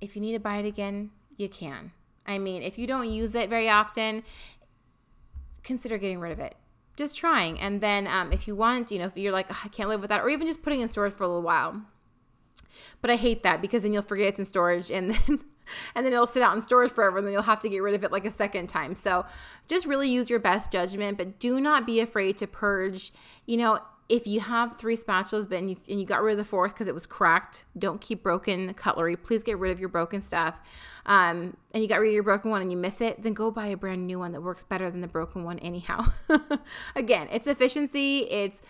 If 0.00 0.14
you 0.14 0.22
need 0.22 0.32
to 0.32 0.40
buy 0.40 0.58
it 0.58 0.66
again, 0.66 1.10
you 1.36 1.48
can. 1.48 1.92
I 2.26 2.38
mean, 2.38 2.62
if 2.62 2.78
you 2.78 2.86
don't 2.86 3.10
use 3.10 3.34
it 3.34 3.50
very 3.50 3.68
often, 3.68 4.22
consider 5.62 5.98
getting 5.98 6.20
rid 6.20 6.32
of 6.32 6.40
it. 6.40 6.56
Just 6.96 7.16
trying. 7.16 7.58
And 7.60 7.80
then 7.80 8.06
um, 8.06 8.32
if 8.32 8.46
you 8.46 8.54
want, 8.54 8.90
you 8.90 8.98
know, 8.98 9.06
if 9.06 9.16
you're 9.16 9.32
like, 9.32 9.46
oh, 9.50 9.60
I 9.64 9.68
can't 9.68 9.88
live 9.88 10.00
without, 10.00 10.20
it, 10.20 10.24
or 10.24 10.28
even 10.28 10.46
just 10.46 10.62
putting 10.62 10.80
in 10.80 10.88
storage 10.88 11.14
for 11.14 11.24
a 11.24 11.26
little 11.26 11.42
while. 11.42 11.82
But 13.00 13.10
I 13.10 13.16
hate 13.16 13.42
that 13.42 13.60
because 13.60 13.82
then 13.82 13.92
you'll 13.92 14.02
forget 14.02 14.28
it's 14.28 14.38
in 14.38 14.44
storage 14.44 14.90
and 14.90 15.12
then 15.26 15.40
and 15.94 16.04
then 16.04 16.12
it'll 16.12 16.26
sit 16.26 16.42
out 16.42 16.54
in 16.54 16.62
storage 16.62 16.92
forever 16.92 17.18
and 17.18 17.26
then 17.26 17.32
you'll 17.32 17.42
have 17.42 17.60
to 17.60 17.68
get 17.68 17.82
rid 17.82 17.94
of 17.94 18.04
it 18.04 18.12
like 18.12 18.24
a 18.24 18.30
second 18.30 18.68
time. 18.68 18.94
So 18.94 19.24
just 19.68 19.86
really 19.86 20.08
use 20.08 20.30
your 20.30 20.38
best 20.38 20.70
judgment, 20.70 21.18
but 21.18 21.38
do 21.38 21.60
not 21.60 21.86
be 21.86 22.00
afraid 22.00 22.36
to 22.38 22.46
purge. 22.46 23.12
You 23.46 23.56
know, 23.56 23.80
if 24.08 24.26
you 24.26 24.40
have 24.40 24.76
three 24.76 24.96
spatulas 24.96 25.48
but 25.48 25.58
and 25.58 25.70
you, 25.70 25.76
and 25.88 25.98
you 25.98 26.06
got 26.06 26.22
rid 26.22 26.32
of 26.32 26.38
the 26.38 26.44
fourth 26.44 26.74
because 26.74 26.88
it 26.88 26.94
was 26.94 27.06
cracked 27.06 27.64
don't 27.78 28.00
keep 28.00 28.22
broken 28.22 28.72
cutlery. 28.74 29.16
Please 29.16 29.42
get 29.42 29.58
rid 29.58 29.72
of 29.72 29.80
your 29.80 29.88
broken 29.88 30.20
stuff. 30.20 30.60
Um, 31.06 31.56
and 31.72 31.82
you 31.82 31.88
got 31.88 32.00
rid 32.00 32.08
of 32.08 32.14
your 32.14 32.22
broken 32.22 32.50
one 32.50 32.62
and 32.62 32.70
you 32.70 32.76
miss 32.76 33.00
it 33.00 33.22
then 33.22 33.34
go 33.34 33.50
buy 33.50 33.66
a 33.66 33.76
brand 33.76 34.06
new 34.06 34.18
one 34.18 34.32
that 34.32 34.42
works 34.42 34.64
better 34.64 34.90
than 34.90 35.00
the 35.00 35.08
broken 35.08 35.44
one 35.44 35.58
anyhow. 35.60 36.04
Again 36.96 37.28
it's 37.30 37.46
efficiency 37.46 38.20
it's 38.30 38.62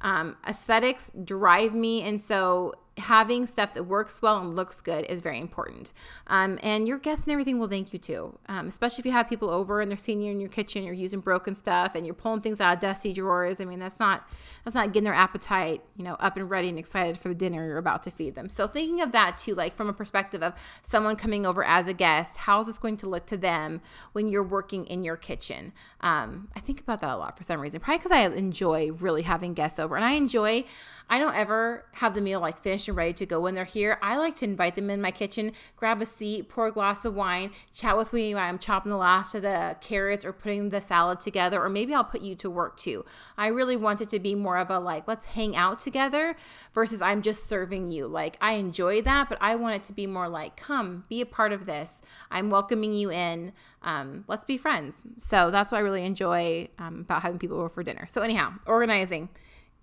um, 0.00 0.36
aesthetics 0.46 1.10
drive 1.24 1.74
me 1.74 2.02
and 2.02 2.20
so 2.20 2.74
having 2.98 3.46
stuff 3.46 3.74
that 3.74 3.84
works 3.84 4.20
well 4.20 4.38
and 4.38 4.56
looks 4.56 4.80
good 4.80 5.04
is 5.06 5.20
very 5.20 5.38
important. 5.38 5.92
Um, 6.26 6.58
and 6.62 6.88
your 6.88 6.98
guests 6.98 7.26
and 7.26 7.32
everything 7.32 7.58
will 7.58 7.68
thank 7.68 7.92
you 7.92 7.98
too, 7.98 8.38
um, 8.48 8.68
especially 8.68 9.02
if 9.02 9.06
you 9.06 9.12
have 9.12 9.28
people 9.28 9.50
over 9.50 9.80
and 9.80 9.90
they're 9.90 9.98
seeing 9.98 10.20
you 10.20 10.32
in 10.32 10.40
your 10.40 10.48
kitchen, 10.48 10.84
you're 10.84 10.94
using 10.94 11.20
broken 11.20 11.54
stuff 11.54 11.94
and 11.94 12.04
you're 12.04 12.14
pulling 12.14 12.40
things 12.40 12.60
out 12.60 12.74
of 12.74 12.80
dusty 12.80 13.12
drawers. 13.12 13.60
I 13.60 13.64
mean, 13.64 13.78
that's 13.78 14.00
not 14.00 14.28
that's 14.64 14.74
not 14.74 14.88
getting 14.88 15.04
their 15.04 15.14
appetite, 15.14 15.82
you 15.96 16.04
know, 16.04 16.14
up 16.14 16.36
and 16.36 16.50
ready 16.50 16.68
and 16.68 16.78
excited 16.78 17.18
for 17.18 17.28
the 17.28 17.34
dinner 17.34 17.66
you're 17.66 17.78
about 17.78 18.02
to 18.04 18.10
feed 18.10 18.34
them. 18.34 18.48
So 18.48 18.66
thinking 18.66 19.00
of 19.00 19.12
that 19.12 19.38
too, 19.38 19.54
like 19.54 19.76
from 19.76 19.88
a 19.88 19.92
perspective 19.92 20.42
of 20.42 20.54
someone 20.82 21.16
coming 21.16 21.46
over 21.46 21.62
as 21.64 21.88
a 21.88 21.94
guest, 21.94 22.38
how 22.38 22.60
is 22.60 22.66
this 22.66 22.78
going 22.78 22.96
to 22.98 23.08
look 23.08 23.26
to 23.26 23.36
them 23.36 23.80
when 24.12 24.28
you're 24.28 24.42
working 24.42 24.86
in 24.86 25.04
your 25.04 25.16
kitchen? 25.16 25.72
Um, 26.00 26.48
I 26.56 26.60
think 26.60 26.80
about 26.80 27.00
that 27.00 27.10
a 27.10 27.16
lot 27.16 27.36
for 27.36 27.44
some 27.44 27.60
reason, 27.60 27.80
probably 27.80 27.98
because 27.98 28.12
I 28.12 28.20
enjoy 28.34 28.92
really 28.92 29.22
having 29.22 29.54
guests 29.54 29.78
over, 29.78 29.96
and 29.96 30.04
I 30.04 30.12
enjoy. 30.12 30.64
I 31.10 31.18
don't 31.18 31.34
ever 31.34 31.86
have 31.92 32.14
the 32.14 32.20
meal 32.20 32.38
like 32.40 32.62
finished 32.62 32.87
ready 32.92 33.12
to 33.14 33.26
go 33.26 33.40
when 33.40 33.54
they're 33.54 33.64
here. 33.64 33.98
I 34.02 34.16
like 34.16 34.36
to 34.36 34.44
invite 34.44 34.74
them 34.74 34.90
in 34.90 35.00
my 35.00 35.10
kitchen, 35.10 35.52
grab 35.76 36.00
a 36.02 36.06
seat, 36.06 36.48
pour 36.48 36.66
a 36.66 36.72
glass 36.72 37.04
of 37.04 37.14
wine, 37.14 37.50
chat 37.74 37.96
with 37.96 38.12
me 38.12 38.34
while 38.34 38.44
I'm 38.44 38.58
chopping 38.58 38.90
the 38.90 38.96
last 38.96 39.34
of 39.34 39.42
the 39.42 39.76
carrots 39.80 40.24
or 40.24 40.32
putting 40.32 40.70
the 40.70 40.80
salad 40.80 41.20
together, 41.20 41.62
or 41.62 41.68
maybe 41.68 41.94
I'll 41.94 42.04
put 42.04 42.22
you 42.22 42.34
to 42.36 42.50
work 42.50 42.76
too. 42.76 43.04
I 43.36 43.48
really 43.48 43.76
want 43.76 44.00
it 44.00 44.08
to 44.10 44.18
be 44.18 44.34
more 44.34 44.56
of 44.56 44.70
a 44.70 44.78
like, 44.78 45.06
let's 45.08 45.26
hang 45.26 45.56
out 45.56 45.78
together 45.78 46.36
versus 46.74 47.02
I'm 47.02 47.22
just 47.22 47.46
serving 47.46 47.90
you. 47.90 48.06
Like, 48.06 48.36
I 48.40 48.54
enjoy 48.54 49.02
that, 49.02 49.28
but 49.28 49.38
I 49.40 49.56
want 49.56 49.76
it 49.76 49.82
to 49.84 49.92
be 49.92 50.06
more 50.06 50.28
like, 50.28 50.56
come, 50.56 51.04
be 51.08 51.20
a 51.20 51.26
part 51.26 51.52
of 51.52 51.66
this. 51.66 52.02
I'm 52.30 52.50
welcoming 52.50 52.94
you 52.94 53.10
in. 53.10 53.52
Um, 53.82 54.24
let's 54.28 54.44
be 54.44 54.58
friends. 54.58 55.04
So 55.18 55.50
that's 55.50 55.72
what 55.72 55.78
I 55.78 55.82
really 55.82 56.04
enjoy 56.04 56.68
um, 56.78 57.00
about 57.00 57.22
having 57.22 57.38
people 57.38 57.58
over 57.58 57.68
for 57.68 57.82
dinner. 57.82 58.06
So, 58.08 58.22
anyhow, 58.22 58.54
organizing. 58.66 59.28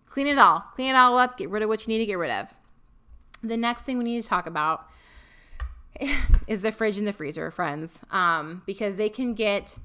Clean 0.05 0.27
it 0.27 0.37
all. 0.37 0.63
Clean 0.73 0.89
it 0.91 0.95
all 0.95 1.17
up. 1.17 1.37
Get 1.37 1.49
rid 1.49 1.63
of 1.63 1.69
what 1.69 1.85
you 1.85 1.87
need 1.93 1.99
to 1.99 2.05
get 2.05 2.17
rid 2.17 2.31
of. 2.31 2.53
The 3.45 3.57
next 3.57 3.83
thing 3.83 3.97
we 3.97 4.03
need 4.03 4.23
to 4.23 4.27
talk 4.27 4.47
about 4.47 4.89
is 6.47 6.61
the 6.61 6.71
fridge 6.71 6.97
and 6.97 7.07
the 7.07 7.13
freezer, 7.13 7.51
friends, 7.51 7.99
um, 8.11 8.63
because 8.65 8.97
they 8.97 9.09
can 9.09 9.33
get 9.33 9.77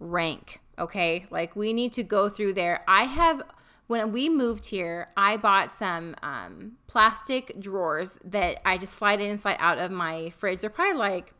rank. 0.00 0.60
Okay. 0.78 1.26
Like 1.30 1.56
we 1.56 1.72
need 1.72 1.92
to 1.94 2.02
go 2.02 2.28
through 2.28 2.54
there. 2.54 2.82
I 2.88 3.04
have, 3.04 3.42
when 3.86 4.12
we 4.12 4.28
moved 4.28 4.66
here, 4.66 5.08
I 5.16 5.36
bought 5.36 5.72
some 5.72 6.16
um, 6.22 6.72
plastic 6.86 7.58
drawers 7.60 8.18
that 8.24 8.60
I 8.66 8.78
just 8.78 8.94
slide 8.94 9.20
in 9.20 9.30
and 9.30 9.40
slide 9.40 9.56
out 9.60 9.78
of 9.78 9.90
my 9.90 10.30
fridge. 10.30 10.60
They're 10.60 10.70
probably 10.70 10.98
like 10.98 11.34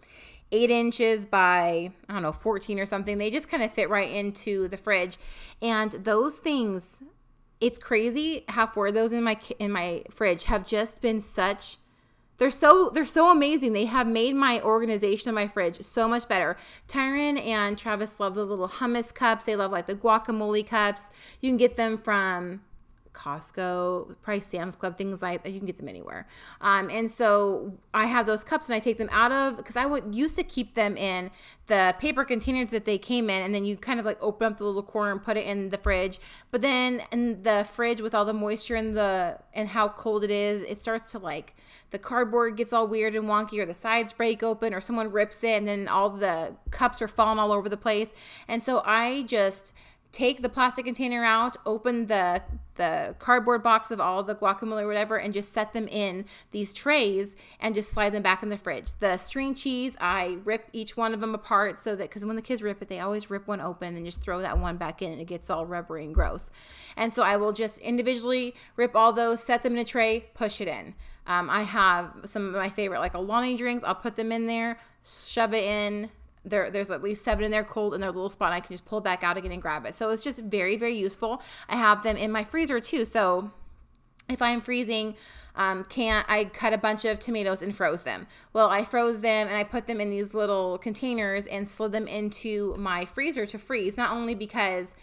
eight 0.51 0.71
inches 0.71 1.27
by, 1.27 1.91
I 2.09 2.13
don't 2.13 2.23
know, 2.23 2.33
14 2.33 2.79
or 2.79 2.87
something. 2.87 3.19
They 3.19 3.31
just 3.31 3.49
kind 3.49 3.63
of 3.63 3.73
fit 3.73 3.91
right 3.91 4.11
into 4.11 4.69
the 4.69 4.77
fridge. 4.77 5.19
And 5.61 5.93
those 5.93 6.39
things 6.39 7.03
it's 7.61 7.79
crazy 7.79 8.45
how 8.49 8.67
four 8.67 8.89
of 8.89 8.95
those 8.95 9.13
in 9.13 9.23
my 9.25 9.39
in 9.59 9.71
my 9.71 10.05
fridge 10.11 10.45
have 10.45 10.67
just 10.67 11.01
been 11.01 11.21
such 11.21 11.79
they're 12.39 12.51
so 12.53 12.91
they're 12.91 13.05
so 13.05 13.31
amazing. 13.31 13.73
They 13.73 13.87
have 13.87 14.07
made 14.07 14.37
my 14.37 14.61
organization 14.63 15.29
of 15.29 15.35
my 15.35 15.49
fridge 15.49 15.83
so 15.83 16.07
much 16.07 16.29
better. 16.29 16.57
Tyron 16.87 17.45
and 17.45 17.77
Travis 17.77 18.21
love 18.21 18.37
the 18.37 18.47
little 18.47 18.69
hummus 18.69 19.13
cups. 19.13 19.45
They 19.45 19.57
love 19.57 19.73
like 19.73 19.87
the 19.87 19.97
guacamole 19.97 20.67
cups. 20.67 21.11
You 21.41 21.51
can 21.51 21.57
get 21.57 21.75
them 21.75 21.99
from 21.99 22.63
Costco, 23.13 24.17
probably 24.23 24.41
Sam's 24.41 24.77
Club, 24.77 24.97
things 24.97 25.23
like 25.23 25.43
that. 25.43 25.51
You 25.51 25.59
can 25.59 25.67
get 25.67 25.77
them 25.77 25.89
anywhere. 25.89 26.27
Um, 26.61 26.91
and 26.91 27.11
so 27.11 27.79
I 27.93 28.07
have 28.07 28.27
those 28.27 28.45
cups 28.45 28.67
and 28.67 28.75
I 28.75 28.81
take 28.81 28.99
them 28.99 29.09
out 29.11 29.33
of 29.33 29.57
because 29.57 29.77
I 29.77 29.87
would 29.87 30.15
used 30.15 30.37
to 30.37 30.43
keep 30.43 30.75
them 30.75 30.97
in 30.97 31.31
the 31.67 31.95
paper 31.99 32.25
containers 32.25 32.71
that 32.71 32.85
they 32.85 32.99
came 32.99 33.29
in, 33.29 33.43
and 33.43 33.55
then 33.55 33.65
you 33.65 33.77
kind 33.77 34.01
of 34.01 34.07
like 34.07 34.19
open 34.23 34.47
up 34.47 34.59
the 34.59 34.65
little 34.65 34.83
corner 34.83 35.13
and 35.13 35.23
put 35.23 35.37
it 35.37 35.47
in 35.47 35.69
the 35.69 35.79
fridge. 35.79 36.19
But 36.51 36.63
then 36.63 37.03
in 37.13 37.43
the 37.43 37.67
fridge 37.71 38.01
with 38.01 38.15
all 38.15 38.25
the 38.25 38.33
moisture 38.33 38.75
and 38.75 38.97
the 38.97 39.39
and 39.53 39.69
how 39.69 39.89
cold 39.89 40.25
it 40.25 40.31
is, 40.31 40.63
it 40.63 40.79
starts 40.79 41.13
to 41.13 41.19
like 41.19 41.55
the 41.91 41.99
cardboard 41.99 42.57
gets 42.57 42.73
all 42.73 42.87
weird 42.87 43.15
and 43.15 43.27
wonky, 43.27 43.59
or 43.59 43.67
the 43.67 43.75
sides 43.75 44.13
break 44.13 44.43
open, 44.43 44.73
or 44.73 44.81
someone 44.81 45.13
rips 45.13 45.43
it, 45.45 45.57
and 45.57 45.69
then 45.69 45.89
all 45.89 46.11
the 46.11 46.55
cups 46.71 47.03
are 47.03 47.09
falling 47.09 47.39
all 47.39 47.53
over 47.53 47.69
the 47.69 47.77
place. 47.77 48.15
And 48.47 48.63
so 48.63 48.83
I 48.85 49.23
just 49.23 49.73
take 50.11 50.41
the 50.41 50.49
plastic 50.49 50.87
container 50.87 51.23
out, 51.23 51.57
open 51.67 52.07
the 52.07 52.43
the 52.79 53.15
cardboard 53.19 53.63
box 53.63 53.91
of 53.91 54.01
all 54.01 54.23
the 54.23 54.35
guacamole 54.35 54.83
or 54.83 54.87
whatever, 54.87 55.19
and 55.19 55.35
just 55.35 55.53
set 55.53 55.75
them 55.75 55.87
in 55.89 56.25
these 56.51 56.73
trays 56.73 57.37
and 57.61 57.75
just 57.75 57.91
slide 57.91 58.11
them 58.11 58.23
back 58.23 58.43
in 58.43 58.49
the 58.49 58.57
fridge. 58.57 58.89
The 59.01 59.19
string 59.19 59.55
cheese, 59.55 59.97
I 60.01 60.39
rip 60.45 60.69
each 60.73 60.97
one 60.97 61.13
of 61.13 61.21
them 61.21 61.35
apart 61.35 61.79
so 61.79 61.95
that 61.95 62.09
because 62.09 62.25
when 62.25 62.37
the 62.37 62.43
kids 62.43 62.63
rip 62.63 62.81
it, 62.81 62.89
they 62.89 63.01
always 63.01 63.29
rip 63.29 63.47
one 63.47 63.61
open 63.61 63.95
and 63.97 64.07
just 64.07 64.23
throw 64.23 64.41
that 64.41 64.59
one 64.59 64.79
back 64.79 65.03
in 65.03 65.13
and 65.13 65.21
it 65.21 65.27
gets 65.27 65.51
all 65.51 65.67
rubbery 65.67 66.05
and 66.05 66.15
gross. 66.15 66.51
And 66.97 67.13
so 67.13 67.23
I 67.23 67.37
will 67.37 67.53
just 67.53 67.79
individually 67.79 68.55
rip 68.77 68.97
all 68.97 69.13
those, 69.13 69.43
set 69.43 69.63
them 69.63 69.75
in 69.75 69.81
a 69.81 69.85
tray, 69.85 70.27
push 70.35 70.61
it 70.61 70.69
in. 70.69 70.95
Um, 71.27 71.51
I 71.51 71.63
have 71.63 72.11
some 72.25 72.49
of 72.49 72.55
my 72.55 72.71
favorite, 72.71 73.01
like 73.01 73.13
Alani 73.13 73.57
drinks. 73.57 73.85
I'll 73.85 73.95
put 73.95 74.17
them 74.17 74.33
in 74.33 74.47
there, 74.47 74.79
shove 75.05 75.53
it 75.53 75.65
in, 75.65 76.09
there, 76.49 76.71
there's 76.71 76.91
at 76.91 77.03
least 77.03 77.25
seven 77.25 77.45
in 77.45 77.51
there 77.51 77.65
cold 77.65 77.95
in 77.95 78.01
their 78.01 78.11
little 78.11 78.31
spot. 78.31 78.49
And 78.49 78.57
I 78.57 78.61
can 78.61 78.73
just 78.73 78.85
pull 78.85 79.01
back 79.01 79.23
out 79.23 79.37
again 79.37 79.53
and 79.53 79.63
grab 79.63 79.87
it. 79.87 79.95
So 79.95 80.11
it's 80.11 80.25
just 80.25 80.41
very, 80.41 80.77
very 80.77 80.97
useful. 80.97 81.43
I 81.69 81.77
have 81.77 82.03
them 82.03 82.17
in 82.17 82.33
my 82.33 82.45
freezer 82.45 82.81
too. 82.81 83.05
So 83.05 83.51
if 84.29 84.43
I'm 84.43 84.61
freezing, 84.61 85.17
um, 85.57 85.85
can't 85.85 86.25
I 86.29 86.45
cut 86.45 86.73
a 86.73 86.79
bunch 86.79 87.05
of 87.05 87.19
tomatoes 87.19 87.63
and 87.63 87.75
froze 87.75 88.03
them? 88.03 88.27
Well, 88.53 88.69
I 88.69 88.85
froze 88.85 89.21
them 89.21 89.49
and 89.49 89.57
I 89.57 89.65
put 89.65 89.87
them 89.87 90.01
in 90.01 90.11
these 90.11 90.35
little 90.35 90.79
containers 90.79 91.47
and 91.47 91.69
slid 91.69 91.93
them 91.93 92.07
into 92.07 92.77
my 92.77 93.05
freezer 93.05 93.47
to 93.47 93.59
freeze. 93.59 93.97
Not 93.97 94.13
only 94.13 94.35
because 94.35 94.95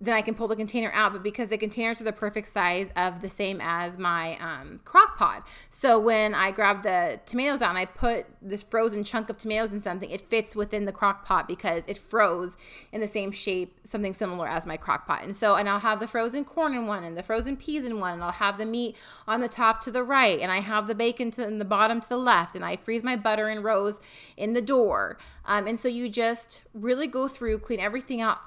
then 0.00 0.14
I 0.14 0.22
can 0.22 0.34
pull 0.34 0.48
the 0.48 0.56
container 0.56 0.90
out, 0.92 1.12
but 1.12 1.22
because 1.22 1.50
the 1.50 1.58
containers 1.58 2.00
are 2.00 2.04
the 2.04 2.12
perfect 2.12 2.48
size 2.48 2.90
of 2.96 3.20
the 3.20 3.28
same 3.28 3.60
as 3.60 3.98
my 3.98 4.38
um, 4.38 4.80
crock 4.84 5.16
pot. 5.18 5.46
So 5.70 5.98
when 5.98 6.34
I 6.34 6.50
grab 6.52 6.82
the 6.82 7.20
tomatoes 7.26 7.60
out 7.60 7.70
and 7.70 7.78
I 7.78 7.84
put 7.84 8.26
this 8.40 8.62
frozen 8.62 9.04
chunk 9.04 9.28
of 9.28 9.36
tomatoes 9.36 9.74
in 9.74 9.80
something, 9.80 10.10
it 10.10 10.22
fits 10.30 10.56
within 10.56 10.86
the 10.86 10.92
crock 10.92 11.26
pot 11.26 11.46
because 11.46 11.84
it 11.86 11.98
froze 11.98 12.56
in 12.92 13.02
the 13.02 13.08
same 13.08 13.30
shape, 13.30 13.78
something 13.84 14.14
similar 14.14 14.48
as 14.48 14.66
my 14.66 14.78
crock 14.78 15.06
pot. 15.06 15.22
And 15.22 15.36
so, 15.36 15.56
and 15.56 15.68
I'll 15.68 15.80
have 15.80 16.00
the 16.00 16.08
frozen 16.08 16.44
corn 16.44 16.72
in 16.72 16.86
one 16.86 17.04
and 17.04 17.16
the 17.16 17.22
frozen 17.22 17.56
peas 17.56 17.84
in 17.84 18.00
one, 18.00 18.14
and 18.14 18.24
I'll 18.24 18.32
have 18.32 18.56
the 18.56 18.66
meat 18.66 18.96
on 19.28 19.42
the 19.42 19.48
top 19.48 19.82
to 19.82 19.90
the 19.90 20.02
right, 20.02 20.40
and 20.40 20.50
I 20.50 20.60
have 20.60 20.86
the 20.88 20.94
bacon 20.94 21.30
to 21.32 21.46
in 21.46 21.58
the 21.58 21.64
bottom 21.66 22.00
to 22.00 22.08
the 22.08 22.16
left, 22.16 22.56
and 22.56 22.64
I 22.64 22.76
freeze 22.76 23.02
my 23.02 23.16
butter 23.16 23.50
in 23.50 23.62
rows 23.62 24.00
in 24.36 24.54
the 24.54 24.62
door. 24.62 25.18
Um, 25.44 25.66
and 25.66 25.78
so 25.78 25.88
you 25.88 26.08
just 26.08 26.62
really 26.72 27.06
go 27.06 27.28
through, 27.28 27.58
clean 27.58 27.80
everything 27.80 28.20
out 28.20 28.38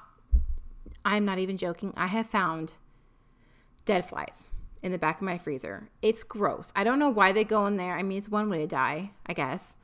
I'm 1.04 1.24
not 1.24 1.38
even 1.38 1.56
joking. 1.56 1.92
I 1.96 2.06
have 2.06 2.26
found 2.26 2.74
dead 3.84 4.08
flies 4.08 4.44
in 4.82 4.92
the 4.92 4.98
back 4.98 5.16
of 5.16 5.22
my 5.22 5.38
freezer. 5.38 5.88
It's 6.02 6.24
gross. 6.24 6.72
I 6.74 6.84
don't 6.84 6.98
know 6.98 7.10
why 7.10 7.32
they 7.32 7.44
go 7.44 7.66
in 7.66 7.76
there. 7.76 7.96
I 7.96 8.02
mean, 8.02 8.18
it's 8.18 8.28
one 8.28 8.48
way 8.48 8.58
to 8.58 8.66
die, 8.66 9.10
I 9.26 9.32
guess. 9.32 9.76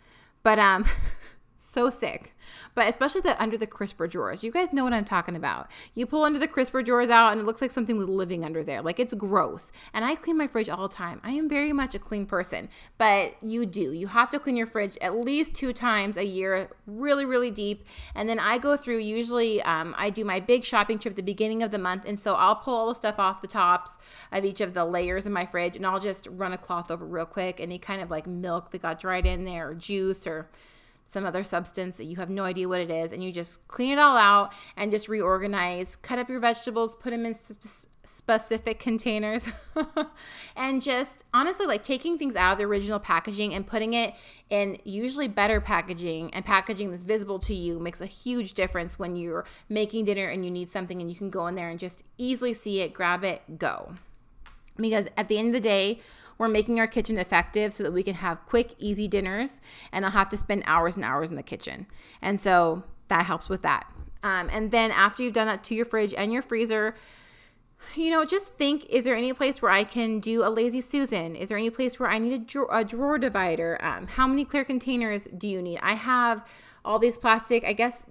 But 0.43 0.59
um 0.59 0.85
so 1.71 1.89
sick. 1.89 2.35
But 2.75 2.89
especially 2.89 3.21
the 3.21 3.41
under 3.41 3.57
the 3.57 3.67
crisper 3.67 4.09
drawers. 4.09 4.43
You 4.43 4.51
guys 4.51 4.73
know 4.73 4.83
what 4.83 4.93
I'm 4.93 5.05
talking 5.05 5.37
about. 5.37 5.71
You 5.95 6.05
pull 6.05 6.25
under 6.25 6.39
the 6.39 6.49
crisper 6.49 6.83
drawers 6.83 7.11
out 7.11 7.31
and 7.31 7.41
it 7.41 7.45
looks 7.45 7.63
like 7.63 7.71
something 7.71 7.97
was 7.97 8.09
living 8.09 8.45
under 8.45 8.65
there. 8.65 8.83
Like 8.83 8.99
it's 8.99 9.15
gross. 9.15 9.71
And 9.93 10.05
I 10.05 10.17
clean 10.17 10.37
my 10.37 10.49
fridge 10.49 10.69
all 10.69 10.89
the 10.89 10.95
time. 10.95 11.21
I 11.23 11.31
am 11.33 11.49
very 11.49 11.73
much 11.73 11.95
a 11.95 12.01
clean 12.01 12.27
person. 12.27 12.69
But 12.99 13.37
you 13.41 13.67
do. 13.67 13.93
You 13.93 14.09
have 14.09 14.31
to 14.31 14.41
clean 14.41 14.57
your 14.57 14.67
fridge 14.67 14.99
at 15.01 15.17
least 15.17 15.55
two 15.55 15.73
times 15.73 16.17
a 16.17 16.25
year, 16.25 16.71
really, 16.87 17.25
really 17.25 17.53
deep. 17.53 17.85
And 18.17 18.29
then 18.29 18.41
I 18.41 18.59
go 18.59 18.77
through, 18.77 18.99
usually 18.99 19.63
um, 19.63 19.95
I 19.97 20.11
do 20.11 20.25
my 20.25 20.41
big 20.41 20.65
shopping 20.65 20.99
trip 20.99 21.13
at 21.13 21.17
the 21.17 21.23
beginning 21.23 21.63
of 21.63 21.71
the 21.71 21.79
month. 21.79 22.05
And 22.05 22.19
so 22.19 22.35
I'll 22.35 22.57
pull 22.57 22.75
all 22.75 22.89
the 22.89 22.95
stuff 22.97 23.21
off 23.21 23.43
the 23.43 23.49
tops 23.49 23.97
of 24.33 24.45
each 24.45 24.61
of 24.61 24.75
the 24.75 24.85
layers 24.85 25.25
in 25.25 25.33
my 25.33 25.47
fridge 25.47 25.77
and 25.77 25.87
I'll 25.87 26.01
just 26.01 26.27
run 26.33 26.53
a 26.53 26.59
cloth 26.59 26.91
over 26.91 27.05
real 27.05 27.27
quick. 27.27 27.61
Any 27.61 27.79
kind 27.79 28.03
of 28.03 28.11
like 28.11 28.27
milk 28.27 28.73
that 28.73 28.83
got 28.83 28.99
dried 28.99 29.27
in 29.27 29.45
there 29.45 29.69
or 29.69 29.75
juice 29.75 30.27
or 30.27 30.49
some 31.07 31.25
other 31.25 31.43
substance 31.43 31.97
that 31.97 32.05
you 32.05 32.17
have 32.17 32.31
no 32.31 32.45
idea 32.45 32.69
what 32.69 32.81
it 32.81 32.91
is, 32.91 33.13
and 33.13 33.23
you 33.23 33.33
just 33.33 33.67
clean 33.69 33.93
it 33.93 33.99
all 33.99 34.17
out 34.17 34.53
and 34.77 34.91
just 34.91 35.09
reorganize. 35.09 35.97
Cut 35.97 36.19
up 36.19 36.29
your 36.29 36.41
vegetables, 36.41 36.95
put 36.97 37.11
them 37.11 37.27
in 37.27 37.35
sp- 37.35 37.89
specific 38.05 38.79
containers, 38.79 39.47
and 40.57 40.81
just 40.83 41.25
honestly, 41.35 41.67
like 41.67 41.83
taking 41.83 42.19
things 42.19 42.37
out 42.37 42.53
of 42.53 42.59
the 42.59 42.65
original 42.65 42.99
packaging 42.99 43.55
and 43.55 43.67
putting 43.67 43.95
it 43.95 44.15
in 44.51 44.79
usually 44.85 45.29
better 45.29 45.61
packaging 45.61 46.33
and 46.35 46.45
packaging 46.45 46.91
that's 46.91 47.05
visible 47.05 47.39
to 47.39 47.55
you 47.55 47.79
makes 47.79 48.01
a 48.01 48.07
huge 48.07 48.55
difference 48.55 48.99
when 48.99 49.17
you're 49.17 49.45
making 49.69 50.05
dinner 50.05 50.29
and 50.29 50.45
you 50.45 50.51
need 50.51 50.69
something 50.69 51.01
and 51.01 51.11
you 51.11 51.17
can 51.17 51.31
go 51.31 51.47
in 51.47 51.55
there 51.55 51.71
and 51.71 51.79
just 51.81 52.05
easily 52.19 52.53
see 52.53 52.81
it, 52.81 52.93
grab 52.93 53.25
it, 53.25 53.59
go. 53.59 53.95
Because 54.77 55.09
at 55.17 55.29
the 55.29 55.39
end 55.39 55.49
of 55.49 55.55
the 55.55 55.61
day, 55.61 56.01
we're 56.41 56.49
making 56.49 56.81
our 56.81 56.87
kitchen 56.87 57.19
effective 57.19 57.71
so 57.71 57.83
that 57.83 57.93
we 57.93 58.03
can 58.03 58.15
have 58.15 58.47
quick, 58.47 58.75
easy 58.79 59.07
dinners 59.07 59.61
and 59.93 60.07
I'll 60.07 60.11
have 60.11 60.31
to 60.31 60.39
spend 60.39 60.63
hours 60.65 60.97
and 60.97 61.05
hours 61.05 61.29
in 61.29 61.37
the 61.37 61.43
kitchen. 61.43 61.87
And 62.23 62.41
so 62.41 62.83
that 63.09 63.27
helps 63.27 63.51
with 63.51 63.61
that. 63.61 63.93
Um, 64.23 64.49
and 64.51 64.71
then 64.71 64.91
after 64.91 65.23
you've 65.23 65.35
done 65.35 65.49
that 65.49 65.63
to 65.65 65.75
your 65.75 65.85
fridge 65.85 66.15
and 66.15 66.33
your 66.33 66.41
freezer, 66.41 66.95
you 67.95 68.11
know, 68.11 68.25
just 68.25 68.55
think 68.55 68.87
is 68.89 69.05
there 69.05 69.15
any 69.15 69.35
place 69.35 69.61
where 69.61 69.71
I 69.71 69.85
can 69.85 70.19
do 70.19 70.43
a 70.43 70.49
lazy 70.49 70.81
Susan? 70.81 71.37
Is 71.37 71.51
there 71.51 71.59
any 71.59 71.69
place 71.69 72.01
where 72.01 72.09
I 72.09 72.17
need 72.17 72.33
a 72.33 72.39
drawer, 72.39 72.69
a 72.73 72.85
drawer 72.85 73.19
divider? 73.19 73.77
Um, 73.83 74.07
how 74.07 74.27
many 74.27 74.47
clear 74.47 74.65
containers 74.65 75.29
do 75.37 75.47
you 75.47 75.61
need? 75.61 75.81
I 75.83 75.93
have 75.93 76.47
all 76.87 76.99
these 76.99 77.19
plastic, 77.19 77.65
I 77.65 77.75
guess 77.75 78.05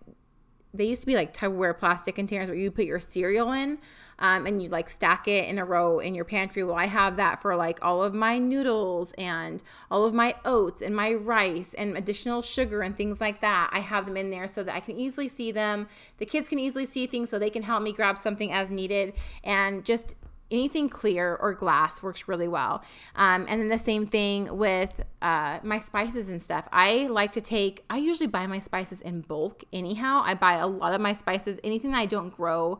they 0.74 0.86
used 0.86 1.02
to 1.02 1.08
be 1.08 1.16
like 1.16 1.34
Tupperware 1.34 1.78
plastic 1.78 2.16
containers 2.16 2.48
where 2.48 2.58
you 2.58 2.70
put 2.70 2.86
your 2.86 3.00
cereal 3.00 3.52
in 3.52 3.80
um, 4.20 4.46
and 4.46 4.62
you 4.62 4.70
like 4.70 4.90
stack 4.90 5.28
it 5.28 5.48
in 5.48 5.58
a 5.58 5.66
row 5.66 6.00
in 6.00 6.14
your 6.14 6.26
pantry. 6.26 6.64
Well, 6.64 6.76
I 6.76 6.86
have 6.86 7.16
that 7.16 7.42
for 7.42 7.56
like 7.56 7.80
all 7.82 8.04
of 8.04 8.14
my 8.14 8.38
noodles 8.38 9.14
and 9.18 9.64
all 9.90 10.06
of 10.06 10.14
my 10.14 10.36
oats 10.46 10.82
and 10.82 10.96
my 10.96 11.14
rice 11.14 11.74
and 11.74 11.98
additional 11.98 12.42
sugar 12.42 12.82
and 12.82 12.96
things 12.96 13.20
like 13.20 13.42
that. 13.42 13.70
I 13.74 13.80
have 13.80 14.06
them 14.06 14.18
in 14.18 14.30
there 14.30 14.48
so 14.48 14.64
that 14.64 14.76
I 14.76 14.80
can 14.80 15.00
easily 15.00 15.28
see 15.28 15.52
them. 15.52 15.88
The 16.18 16.26
kids 16.26 16.50
can 16.50 16.60
easily 16.60 16.86
see 16.86 17.08
things 17.08 17.30
so 17.30 17.40
they 17.40 17.50
can 17.50 17.64
help 17.64 17.82
me 17.82 17.94
grab 17.94 18.18
something 18.18 18.52
as 18.52 18.70
needed 18.70 19.14
and 19.44 19.84
just 19.84 20.16
anything 20.52 20.90
clear 20.90 21.36
or 21.36 21.54
glass 21.54 22.02
works 22.02 22.28
really 22.28 22.48
well. 22.48 22.84
Um, 23.16 23.46
and 23.48 23.62
then 23.62 23.70
the 23.70 23.80
same 23.80 24.08
thing 24.08 24.58
with 24.58 25.02
uh, 25.22 25.60
my 25.64 25.80
spices 25.80 26.30
and 26.30 26.42
stuff. 26.42 26.68
I 26.72 27.08
like 27.08 27.32
to 27.34 27.42
take, 27.42 27.84
I 27.90 27.98
usually 27.98 28.28
buy 28.28 28.48
my 28.48 28.60
spices 28.60 29.02
in 29.02 29.22
bulk 29.22 29.64
anyhow. 29.72 30.22
I 30.26 30.34
buy 30.34 30.54
a 30.54 30.68
lot 30.68 30.94
of 30.94 31.02
my 31.02 31.14
spices, 31.14 31.60
anything 31.64 31.92
that 31.92 32.00
I 32.00 32.06
don't 32.06 32.36
grow 32.36 32.80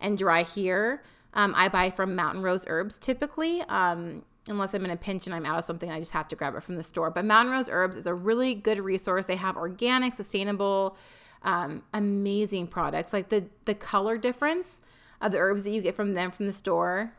and 0.00 0.16
dry 0.16 0.42
here. 0.42 1.02
Um, 1.34 1.54
I 1.56 1.68
buy 1.68 1.90
from 1.90 2.16
Mountain 2.16 2.42
Rose 2.42 2.64
Herbs 2.66 2.98
typically. 2.98 3.62
Um, 3.68 4.24
unless 4.48 4.74
I'm 4.74 4.84
in 4.84 4.90
a 4.90 4.96
pinch 4.96 5.26
and 5.26 5.34
I'm 5.34 5.46
out 5.46 5.58
of 5.58 5.64
something, 5.64 5.90
I 5.90 5.98
just 5.98 6.12
have 6.12 6.28
to 6.28 6.36
grab 6.36 6.54
it 6.54 6.62
from 6.62 6.76
the 6.76 6.84
store. 6.84 7.10
But 7.10 7.24
Mountain 7.24 7.52
Rose 7.52 7.68
Herbs 7.70 7.96
is 7.96 8.06
a 8.06 8.14
really 8.14 8.54
good 8.54 8.80
resource. 8.80 9.26
They 9.26 9.36
have 9.36 9.56
organic, 9.56 10.14
sustainable, 10.14 10.96
um, 11.42 11.82
amazing 11.94 12.66
products. 12.66 13.12
Like 13.12 13.28
the 13.28 13.44
the 13.64 13.74
color 13.74 14.18
difference 14.18 14.80
of 15.20 15.32
the 15.32 15.38
herbs 15.38 15.64
that 15.64 15.70
you 15.70 15.82
get 15.82 15.96
from 15.96 16.14
them 16.14 16.30
from 16.30 16.46
the 16.46 16.52
store, 16.52 17.12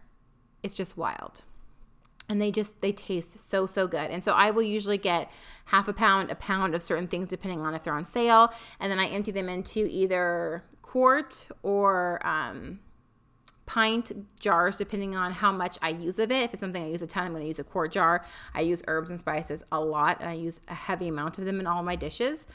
it's 0.64 0.76
just 0.76 0.98
wild. 0.98 1.44
And 2.30 2.42
they 2.42 2.52
just 2.52 2.82
they 2.82 2.94
taste 2.94 3.40
so 3.50 3.66
so 3.66 3.88
good. 3.88 4.10
And 4.10 4.24
so 4.24 4.32
I 4.32 4.52
will 4.52 4.62
usually 4.64 4.98
get 4.98 5.30
half 5.66 5.88
a 5.88 5.94
pound, 5.94 6.32
a 6.32 6.36
pound 6.36 6.74
of 6.76 6.82
certain 6.82 7.08
things 7.08 7.28
depending 7.28 7.62
on 7.62 7.74
if 7.74 7.84
they're 7.84 7.94
on 7.94 8.06
sale, 8.06 8.54
and 8.80 8.92
then 8.92 9.00
I 9.00 9.08
empty 9.08 9.32
them 9.32 9.50
into 9.50 9.88
either 9.90 10.64
quart 10.82 11.48
or 11.62 12.26
um, 12.26 12.80
pint 13.66 14.12
jars 14.40 14.76
depending 14.76 15.16
on 15.16 15.32
how 15.32 15.52
much 15.52 15.78
I 15.82 15.90
use 15.90 16.20
of 16.20 16.32
it. 16.32 16.44
If 16.44 16.54
it's 16.54 16.60
something 16.60 16.84
I 16.84 16.90
use 16.90 17.02
a 17.02 17.08
ton, 17.08 17.26
I'm 17.26 17.32
going 17.32 17.44
to 17.44 17.48
use 17.48 17.60
a 17.60 17.64
quart 17.64 17.94
jar. 17.94 18.26
I 18.54 18.62
use 18.62 18.84
herbs 18.88 19.10
and 19.10 19.20
spices 19.20 19.64
a 19.72 19.80
lot, 19.80 20.20
and 20.20 20.30
I 20.30 20.34
use 20.34 20.60
a 20.68 20.74
heavy 20.74 21.08
amount 21.08 21.38
of 21.38 21.46
them 21.46 21.60
in 21.60 21.68
all 21.68 21.82
my 21.84 21.96
dishes. 21.96 22.48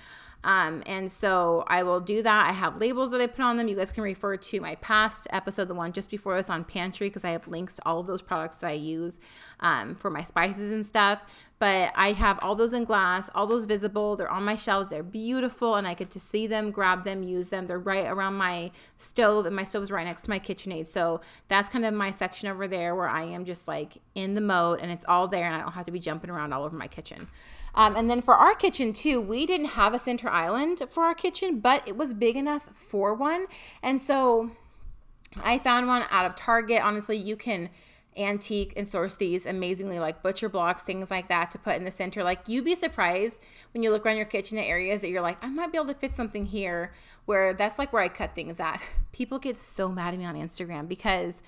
Um, 0.46 0.84
and 0.86 1.10
so 1.10 1.64
I 1.66 1.82
will 1.82 1.98
do 1.98 2.22
that. 2.22 2.48
I 2.48 2.52
have 2.52 2.80
labels 2.80 3.10
that 3.10 3.20
I 3.20 3.26
put 3.26 3.44
on 3.44 3.56
them. 3.56 3.66
You 3.66 3.74
guys 3.74 3.90
can 3.90 4.04
refer 4.04 4.36
to 4.36 4.60
my 4.60 4.76
past 4.76 5.26
episode, 5.30 5.66
the 5.66 5.74
one 5.74 5.92
just 5.92 6.08
before 6.08 6.36
this 6.36 6.48
on 6.48 6.62
pantry, 6.62 7.08
because 7.08 7.24
I 7.24 7.30
have 7.30 7.48
links 7.48 7.76
to 7.76 7.82
all 7.84 7.98
of 7.98 8.06
those 8.06 8.22
products 8.22 8.58
that 8.58 8.68
I 8.68 8.74
use 8.74 9.18
um, 9.58 9.96
for 9.96 10.08
my 10.08 10.22
spices 10.22 10.70
and 10.70 10.86
stuff. 10.86 11.20
But 11.58 11.92
I 11.96 12.12
have 12.12 12.38
all 12.42 12.54
those 12.54 12.74
in 12.74 12.84
glass, 12.84 13.30
all 13.34 13.46
those 13.46 13.64
visible. 13.64 14.14
They're 14.14 14.30
on 14.30 14.44
my 14.44 14.56
shelves. 14.56 14.90
They're 14.90 15.02
beautiful, 15.02 15.76
and 15.76 15.86
I 15.86 15.94
get 15.94 16.10
to 16.10 16.20
see 16.20 16.46
them, 16.46 16.70
grab 16.70 17.04
them, 17.04 17.22
use 17.22 17.48
them. 17.48 17.66
They're 17.66 17.78
right 17.78 18.06
around 18.06 18.34
my 18.34 18.72
stove, 18.98 19.46
and 19.46 19.56
my 19.56 19.64
stove 19.64 19.82
is 19.82 19.90
right 19.90 20.04
next 20.04 20.22
to 20.24 20.30
my 20.30 20.38
KitchenAid. 20.38 20.86
So 20.86 21.22
that's 21.48 21.70
kind 21.70 21.86
of 21.86 21.94
my 21.94 22.10
section 22.10 22.48
over 22.48 22.68
there 22.68 22.94
where 22.94 23.08
I 23.08 23.24
am 23.24 23.46
just 23.46 23.66
like 23.66 23.98
in 24.14 24.34
the 24.34 24.42
mode, 24.42 24.80
and 24.80 24.92
it's 24.92 25.06
all 25.08 25.28
there, 25.28 25.46
and 25.46 25.54
I 25.54 25.60
don't 25.60 25.72
have 25.72 25.86
to 25.86 25.92
be 25.92 25.98
jumping 25.98 26.28
around 26.28 26.52
all 26.52 26.62
over 26.62 26.76
my 26.76 26.88
kitchen. 26.88 27.26
Um, 27.74 27.96
and 27.96 28.10
then 28.10 28.22
for 28.22 28.34
our 28.34 28.54
kitchen 28.54 28.92
too, 28.92 29.20
we 29.20 29.46
didn't 29.46 29.68
have 29.68 29.94
a 29.94 29.98
center 29.98 30.28
island 30.28 30.82
for 30.90 31.04
our 31.04 31.14
kitchen, 31.14 31.60
but 31.60 31.82
it 31.86 31.96
was 31.96 32.14
big 32.14 32.36
enough 32.36 32.70
for 32.74 33.14
one. 33.14 33.46
And 33.82 34.00
so 34.00 34.50
I 35.44 35.58
found 35.58 35.86
one 35.86 36.04
out 36.10 36.24
of 36.24 36.34
Target. 36.34 36.82
Honestly, 36.82 37.16
you 37.16 37.36
can 37.36 37.68
antique 38.16 38.72
and 38.76 38.86
source 38.86 39.16
these 39.16 39.46
amazingly 39.46 39.98
like 39.98 40.22
butcher 40.22 40.48
blocks 40.48 40.82
things 40.82 41.10
like 41.10 41.28
that 41.28 41.50
to 41.50 41.58
put 41.58 41.76
in 41.76 41.84
the 41.84 41.90
center. 41.90 42.24
Like 42.24 42.40
you'd 42.46 42.64
be 42.64 42.74
surprised 42.74 43.40
when 43.72 43.82
you 43.82 43.90
look 43.90 44.06
around 44.06 44.16
your 44.16 44.26
kitchen 44.26 44.58
at 44.58 44.62
areas 44.62 45.00
that 45.02 45.08
you're 45.08 45.22
like 45.22 45.42
i 45.42 45.48
might 45.48 45.70
be 45.72 45.78
able 45.78 45.88
to 45.88 45.94
fit 45.94 46.12
something 46.12 46.46
here 46.46 46.92
where 47.26 47.52
that's 47.52 47.78
like 47.78 47.92
where 47.92 48.02
i 48.02 48.08
cut 48.08 48.34
things 48.34 48.60
at. 48.60 48.80
People 49.12 49.38
get 49.38 49.58
so 49.58 49.88
mad 49.90 50.14
at 50.14 50.18
me 50.18 50.24
on 50.24 50.34
instagram 50.34 50.88
because 50.88 51.42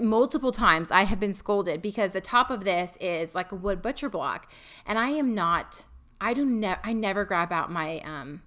multiple 0.00 0.52
times 0.52 0.90
I 0.90 1.02
have 1.02 1.20
been 1.20 1.34
scolded 1.34 1.82
because 1.82 2.12
the 2.12 2.20
top 2.20 2.50
of 2.50 2.64
this 2.64 2.96
is 3.00 3.34
like 3.34 3.52
a 3.52 3.56
wood 3.56 3.82
butcher 3.82 4.08
block. 4.08 4.50
And 4.86 4.98
I 4.98 5.10
am 5.10 5.34
not 5.34 5.84
I 6.20 6.34
do 6.34 6.46
never 6.46 6.80
I 6.84 6.92
never 6.92 7.24
grab 7.24 7.52
out 7.52 7.70
my 7.70 7.98
um 8.00 8.42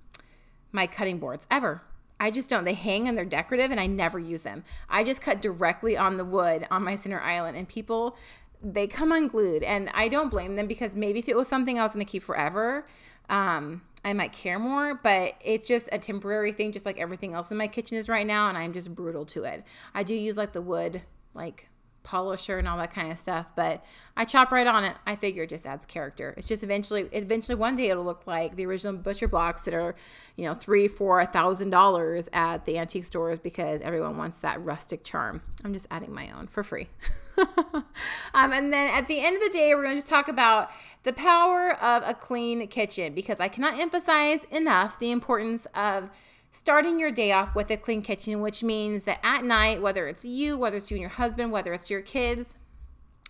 my 0.72 0.88
cutting 0.88 1.20
boards 1.20 1.46
ever. 1.52 1.82
I 2.19 2.32
just 2.32 2.49
don't. 2.49 2.63
They 2.63 2.73
hang 2.73 3.08
and 3.08 3.17
they're 3.17 3.25
decorative 3.25 3.71
and 3.71 3.80
I 3.80 3.88
never 3.88 4.19
use 4.19 4.43
them. 4.43 4.63
I 4.89 5.04
just 5.04 5.21
cut 5.21 5.41
directly 5.41 5.97
on 5.97 6.17
the 6.17 6.25
wood 6.25 6.65
on 6.71 6.84
my 6.84 6.95
center 6.95 7.19
island 7.19 7.58
and 7.58 7.67
people 7.67 8.15
they 8.63 8.88
come 8.88 9.12
unglued 9.12 9.63
and 9.63 9.89
I 9.93 10.08
don't 10.08 10.30
blame 10.30 10.56
them 10.56 10.65
because 10.65 10.95
maybe 10.95 11.19
if 11.19 11.30
it 11.30 11.36
was 11.36 11.47
something 11.47 11.78
I 11.80 11.84
was 11.84 11.93
going 11.93 12.06
to 12.06 12.12
keep 12.12 12.23
forever, 12.23 12.88
um, 13.30 13.82
I 14.04 14.13
might 14.13 14.34
care 14.34 14.60
more, 14.60 14.95
but 14.95 15.34
it's 15.41 15.67
just 15.67 15.89
a 15.91 15.99
temporary 15.99 16.51
thing 16.51 16.71
just 16.71 16.86
like 16.86 16.99
everything 16.99 17.34
else 17.34 17.51
in 17.51 17.58
my 17.58 17.67
kitchen 17.67 17.97
is 17.97 18.10
right 18.10 18.25
now 18.25 18.49
and 18.49 18.58
I'm 18.58 18.73
just 18.73 18.95
brutal 18.95 19.25
to 19.28 19.43
it. 19.43 19.63
I 19.93 20.04
do 20.04 20.15
use 20.15 20.38
like 20.38 20.54
the 20.54 20.62
wood 20.62 21.01
like 21.34 21.69
polisher 22.06 22.58
and 22.58 22.68
all 22.68 22.78
that 22.78 22.94
kind 22.94 23.12
of 23.12 23.20
stuff. 23.20 23.52
But 23.56 23.84
I 24.15 24.24
chop 24.24 24.52
right 24.52 24.65
on 24.65 24.86
it. 24.86 24.96
I 25.06 25.18
figure 25.18 25.44
it 25.44 25.50
just 25.50 25.65
adds 25.65 25.86
character. 25.86 26.34
It's 26.38 26.48
just 26.48 26.63
eventually, 26.63 27.10
eventually 27.12 27.56
one 27.56 27.76
day 27.76 27.89
it'll 27.89 28.06
look 28.06 28.26
like 28.26 28.56
the 28.56 28.65
original 28.65 28.94
butcher 28.94 29.28
blocks 29.28 29.63
that 29.65 29.74
are, 29.74 29.96
you 30.38 30.46
know, 30.46 30.54
three, 30.54 30.88
four, 30.88 31.26
thousand 31.26 31.72
dollars 31.72 32.30
at 32.32 32.65
the 32.65 32.78
antique 32.78 33.06
stores 33.06 33.39
because 33.39 33.82
everyone 33.82 34.18
wants 34.18 34.38
that 34.38 34.63
rustic 34.63 35.04
charm. 35.04 35.41
I'm 35.65 35.74
just 35.74 35.88
adding 35.91 36.13
my 36.13 36.32
own 36.32 36.48
for 36.48 36.63
free. 36.63 36.88
um, 37.38 38.54
and 38.54 38.72
then 38.72 38.88
at 38.88 39.08
the 39.08 39.20
end 39.20 39.36
of 39.36 39.41
the 39.41 39.50
day, 39.50 39.76
we're 39.76 39.84
going 39.84 39.96
to 39.96 39.98
just 39.98 40.08
talk 40.08 40.30
about 40.30 40.70
the 41.04 41.12
power 41.12 41.74
of 41.82 42.04
a 42.06 42.13
clean 42.13 42.65
kitchen 42.68 43.13
because 43.13 43.39
I 43.39 43.48
cannot 43.50 43.80
emphasize 43.80 44.46
enough 44.46 45.00
the 45.00 45.12
importance 45.12 45.68
of 45.76 46.10
starting 46.56 46.98
your 46.98 47.12
day 47.12 47.34
off 47.34 47.54
with 47.54 47.70
a 47.70 47.76
clean 47.76 48.02
kitchen, 48.02 48.39
which 48.39 48.63
means 48.63 49.04
that 49.04 49.20
at 49.22 49.44
night, 49.44 49.82
whether 49.82 50.08
it's 50.08 50.24
you, 50.24 50.58
whether 50.58 50.78
it's 50.78 50.89
you 50.89 50.96
and 50.96 51.02
your 51.02 51.10
husband, 51.10 51.52
whether 51.52 51.74
it's 51.74 51.89
your 51.89 52.00
kids, 52.02 52.56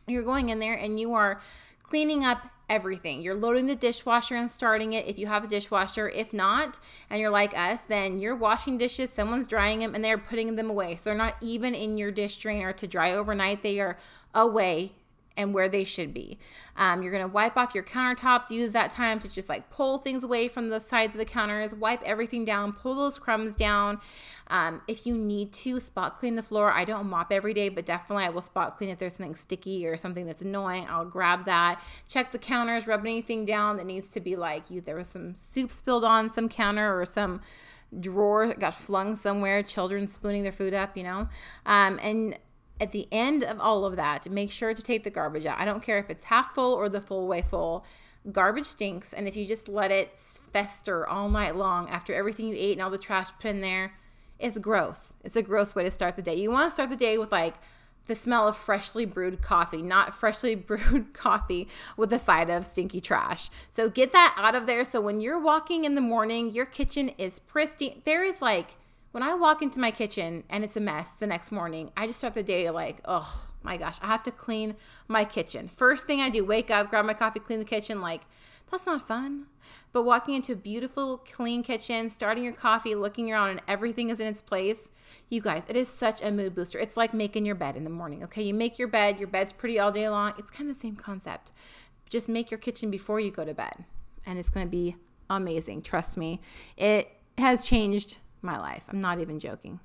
you're 0.08 0.22
going 0.22 0.50
in 0.50 0.60
there 0.60 0.76
and 0.76 1.00
you 1.00 1.12
are 1.16 1.42
cleaning 1.82 2.24
up 2.24 2.48
everything. 2.70 3.24
You're 3.24 3.34
loading 3.34 3.66
the 3.66 3.76
dishwasher 3.76 4.36
and 4.36 4.52
starting 4.52 4.94
it 4.94 5.08
if 5.08 5.18
you 5.18 5.26
have 5.26 5.44
a 5.44 5.48
dishwasher. 5.48 6.08
If 6.08 6.34
not, 6.34 6.80
and 7.10 7.20
you're 7.20 7.32
like 7.32 7.58
us, 7.58 7.82
then 7.82 8.20
you're 8.20 8.36
washing 8.36 8.78
dishes, 8.78 9.10
someone's 9.10 9.48
drying 9.48 9.80
them, 9.80 9.96
and 9.96 10.06
they're 10.06 10.20
putting 10.20 10.56
them 10.56 10.70
away. 10.70 10.96
So 10.96 11.06
they're 11.06 11.16
not 11.16 11.36
even 11.42 11.74
in 11.74 11.98
your 11.98 12.12
dish 12.12 12.36
drainer 12.38 12.74
to 12.74 12.88
dry 12.88 13.12
overnight. 13.12 13.64
They 13.64 13.80
are 13.80 13.98
away 14.36 14.92
and 15.38 15.54
where 15.54 15.70
they 15.70 15.84
should 15.84 16.14
be. 16.14 16.38
Um, 16.78 17.02
you're 17.02 17.12
gonna 17.12 17.28
wipe 17.28 17.58
off 17.58 17.74
your 17.74 17.84
countertops, 17.84 18.50
use 18.50 18.72
that 18.72 18.92
time 18.92 19.20
to 19.20 19.28
just 19.28 19.50
like 19.50 19.70
pull 19.70 19.98
things 19.98 20.24
away 20.24 20.48
from 20.48 20.70
the 20.70 20.80
sides 20.80 21.14
of 21.16 21.20
the 21.20 21.26
counters, 21.26 21.74
wipe 21.74 22.02
everything 22.04 22.46
down, 22.46 22.74
pull 22.74 22.96
those 22.96 23.20
crumbs 23.20 23.56
down. 23.56 24.00
Um, 24.48 24.82
if 24.88 25.08
you 25.08 25.16
need 25.16 25.52
to 25.54 25.80
spot 25.80 26.20
clean 26.20 26.36
the 26.36 26.44
floor, 26.44 26.72
I 26.72 26.86
don't 26.86 27.08
mop 27.08 27.32
every 27.32 27.54
day, 27.54 27.70
but 27.70 27.86
definitely 27.86 28.26
I 28.26 28.30
will 28.30 28.42
spot 28.42 28.78
clean 28.78 28.90
if 28.90 29.00
there's 29.00 29.16
something 29.16 29.36
sticky 29.36 29.88
or 29.88 29.98
something 29.98 30.26
that's 30.26 30.42
annoying. 30.42 30.86
I'll 30.90 31.06
grab 31.06 31.46
that, 31.46 31.82
check 32.08 32.32
the 32.32 32.38
counters, 32.38 32.88
rub 32.88 33.02
anything 33.02 33.46
down 33.46 33.78
that 33.78 33.86
needs 33.86 34.10
to 34.12 34.20
be 34.20 34.36
like 34.36 34.70
you. 34.70 34.82
There 34.82 34.96
was 34.96 35.08
some 35.08 35.34
soup 35.36 35.72
spilled 35.72 36.06
on 36.06 36.30
some 36.30 36.50
counter 36.50 37.00
or 37.00 37.06
some 37.06 37.42
drawer 38.00 38.54
got 38.54 38.76
flung 38.76 39.16
somewhere, 39.16 39.64
children 39.64 40.08
spooning 40.08 40.44
their 40.44 40.52
food 40.52 40.74
up, 40.74 40.98
you 40.98 41.04
know. 41.04 41.28
Um, 41.66 42.00
and 42.02 42.38
at 42.80 42.92
the 42.92 43.08
end 43.12 43.44
of 43.44 43.60
all 43.60 43.86
of 43.86 43.96
that, 43.96 44.30
make 44.30 44.52
sure 44.52 44.74
to 44.74 44.82
take 44.82 45.04
the 45.04 45.10
garbage 45.10 45.46
out. 45.46 45.60
I 45.60 45.66
don't 45.66 45.84
care 45.84 45.98
if 45.98 46.10
it's 46.10 46.26
half 46.26 46.54
full 46.54 46.74
or 46.74 46.90
the 46.90 47.02
full 47.02 47.28
way 47.28 47.42
full. 47.42 47.86
Garbage 48.32 48.66
stinks, 48.66 49.14
and 49.14 49.28
if 49.28 49.36
you 49.36 49.46
just 49.46 49.70
let 49.70 49.92
it 49.92 50.18
fester 50.52 51.08
all 51.08 51.30
night 51.30 51.56
long 51.56 51.88
after 51.90 52.14
everything 52.14 52.48
you 52.48 52.56
ate 52.58 52.74
and 52.74 52.82
all 52.82 52.90
the 52.90 52.98
trash 52.98 53.30
put 53.40 53.52
in 53.52 53.62
there, 53.62 53.94
it's 54.40 54.58
gross. 54.58 55.14
It's 55.24 55.36
a 55.36 55.44
gross 55.44 55.76
way 55.76 55.84
to 55.84 55.92
start 55.92 56.16
the 56.16 56.22
day. 56.22 56.36
You 56.36 56.52
want 56.52 56.70
to 56.70 56.74
start 56.74 56.90
the 56.90 56.96
day 56.96 57.18
with 57.18 57.32
like 57.32 57.56
the 58.08 58.16
smell 58.16 58.48
of 58.48 58.58
freshly 58.58 59.06
brewed 59.06 59.42
coffee, 59.42 59.82
not 59.82 60.14
freshly 60.14 60.56
brewed 60.56 61.14
coffee 61.14 61.68
with 61.98 62.12
a 62.12 62.20
side 62.20 62.50
of 62.50 62.66
stinky 62.66 63.00
trash. 63.00 63.50
So 63.70 63.90
get 63.90 64.12
that 64.12 64.36
out 64.38 64.56
of 64.56 64.66
there. 64.66 64.86
So 64.86 65.02
when 65.02 65.22
you're 65.22 65.40
walking 65.40 65.86
in 65.86 65.96
the 65.96 66.02
morning, 66.02 66.52
your 66.52 66.66
kitchen 66.66 67.10
is 67.18 67.40
pristine. 67.40 68.02
There 68.06 68.24
is 68.24 68.42
like 68.42 68.76
when 69.16 69.24
I 69.24 69.34
walk 69.34 69.62
into 69.62 69.80
my 69.80 69.92
kitchen 69.92 70.44
and 70.50 70.66
it's 70.66 70.76
a 70.76 70.82
mess 70.82 71.12
the 71.22 71.26
next 71.26 71.50
morning, 71.50 71.90
I 71.96 72.06
just 72.06 72.18
start 72.18 72.34
the 72.34 72.44
day 72.44 72.70
like, 72.70 73.00
oh 73.06 73.50
my 73.64 73.78
gosh, 73.78 73.98
I 74.02 74.08
have 74.08 74.24
to 74.24 74.32
clean 74.32 74.76
my 75.08 75.24
kitchen. 75.24 75.70
First 75.70 76.06
thing 76.06 76.20
I 76.20 76.30
do, 76.30 76.44
wake 76.44 76.70
up, 76.70 76.90
grab 76.90 77.06
my 77.06 77.14
coffee, 77.14 77.40
clean 77.40 77.60
the 77.60 77.66
kitchen. 77.66 78.02
Like, 78.02 78.24
that's 78.70 78.86
not 78.86 79.08
fun. 79.08 79.46
But 79.94 80.04
walking 80.04 80.36
into 80.36 80.52
a 80.52 80.58
beautiful, 80.58 81.20
clean 81.20 81.64
kitchen, 81.64 82.10
starting 82.10 82.44
your 82.44 82.52
coffee, 82.52 82.94
looking 82.94 83.32
around, 83.32 83.52
and 83.52 83.62
everything 83.70 84.10
is 84.10 84.20
in 84.20 84.28
its 84.28 84.42
place. 84.42 84.92
You 85.30 85.40
guys, 85.40 85.64
it 85.70 85.78
is 85.78 85.88
such 85.88 86.22
a 86.22 86.30
mood 86.30 86.54
booster. 86.54 86.78
It's 86.78 86.98
like 86.98 87.14
making 87.14 87.46
your 87.46 87.56
bed 87.56 87.78
in 87.78 87.86
the 87.86 87.90
morning, 87.90 88.22
okay? 88.26 88.44
You 88.44 88.54
make 88.54 88.78
your 88.78 88.90
bed, 88.90 89.18
your 89.18 89.30
bed's 89.30 89.54
pretty 89.54 89.80
all 89.80 89.94
day 89.94 90.10
long. 90.10 90.34
It's 90.38 90.52
kind 90.52 90.70
of 90.70 90.76
the 90.76 90.82
same 90.82 90.98
concept. 90.98 91.54
Just 92.10 92.28
make 92.28 92.52
your 92.52 92.58
kitchen 92.58 92.92
before 92.92 93.22
you 93.22 93.32
go 93.32 93.46
to 93.46 93.54
bed, 93.54 93.86
and 94.26 94.38
it's 94.38 94.50
to 94.50 94.66
be 94.66 94.98
amazing. 95.30 95.84
Trust 95.84 96.18
me. 96.18 96.42
It 96.76 97.08
has 97.38 97.66
changed 97.66 98.18
my 98.46 98.60
life. 98.60 98.84
I'm 98.90 99.02
not 99.02 99.20
even 99.20 99.40
joking. 99.40 99.80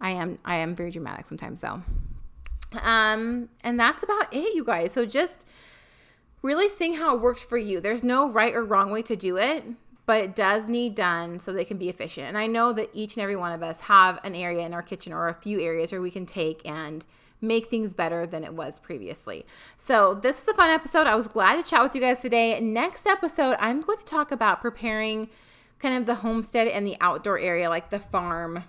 I 0.00 0.10
am 0.10 0.38
I 0.44 0.56
am 0.56 0.74
very 0.74 0.90
dramatic 0.90 1.26
sometimes 1.26 1.60
though. 1.60 1.82
Um 2.82 3.48
and 3.62 3.78
that's 3.78 4.02
about 4.02 4.32
it 4.32 4.54
you 4.54 4.64
guys. 4.64 4.92
So 4.92 5.04
just 5.04 5.46
really 6.42 6.68
seeing 6.68 6.94
how 6.94 7.14
it 7.14 7.20
works 7.20 7.42
for 7.42 7.58
you. 7.58 7.80
There's 7.80 8.02
no 8.02 8.28
right 8.28 8.54
or 8.54 8.64
wrong 8.64 8.90
way 8.90 9.02
to 9.02 9.16
do 9.16 9.36
it, 9.36 9.64
but 10.06 10.24
it 10.24 10.34
does 10.34 10.68
need 10.68 10.94
done 10.94 11.38
so 11.38 11.52
they 11.52 11.64
can 11.64 11.76
be 11.76 11.88
efficient. 11.88 12.28
And 12.28 12.38
I 12.38 12.46
know 12.46 12.72
that 12.72 12.90
each 12.92 13.16
and 13.16 13.22
every 13.22 13.36
one 13.36 13.52
of 13.52 13.62
us 13.62 13.80
have 13.80 14.18
an 14.24 14.34
area 14.34 14.64
in 14.64 14.72
our 14.72 14.82
kitchen 14.82 15.12
or 15.12 15.28
a 15.28 15.34
few 15.34 15.60
areas 15.60 15.92
where 15.92 16.00
we 16.00 16.10
can 16.10 16.26
take 16.26 16.66
and 16.66 17.04
make 17.40 17.66
things 17.66 17.94
better 17.94 18.26
than 18.26 18.44
it 18.44 18.54
was 18.54 18.78
previously. 18.78 19.46
So, 19.76 20.14
this 20.14 20.42
is 20.42 20.48
a 20.48 20.54
fun 20.54 20.70
episode. 20.70 21.06
I 21.06 21.14
was 21.14 21.28
glad 21.28 21.62
to 21.62 21.68
chat 21.68 21.82
with 21.82 21.94
you 21.94 22.00
guys 22.00 22.20
today. 22.20 22.60
Next 22.60 23.06
episode, 23.06 23.56
I'm 23.58 23.80
going 23.80 23.98
to 23.98 24.04
talk 24.04 24.30
about 24.30 24.60
preparing 24.60 25.28
kind 25.80 25.96
of 25.96 26.06
the 26.06 26.16
homestead 26.16 26.68
and 26.68 26.86
the 26.86 26.96
outdoor 27.00 27.38
area, 27.38 27.68
like 27.68 27.90
the 27.90 27.98
farm 27.98 28.64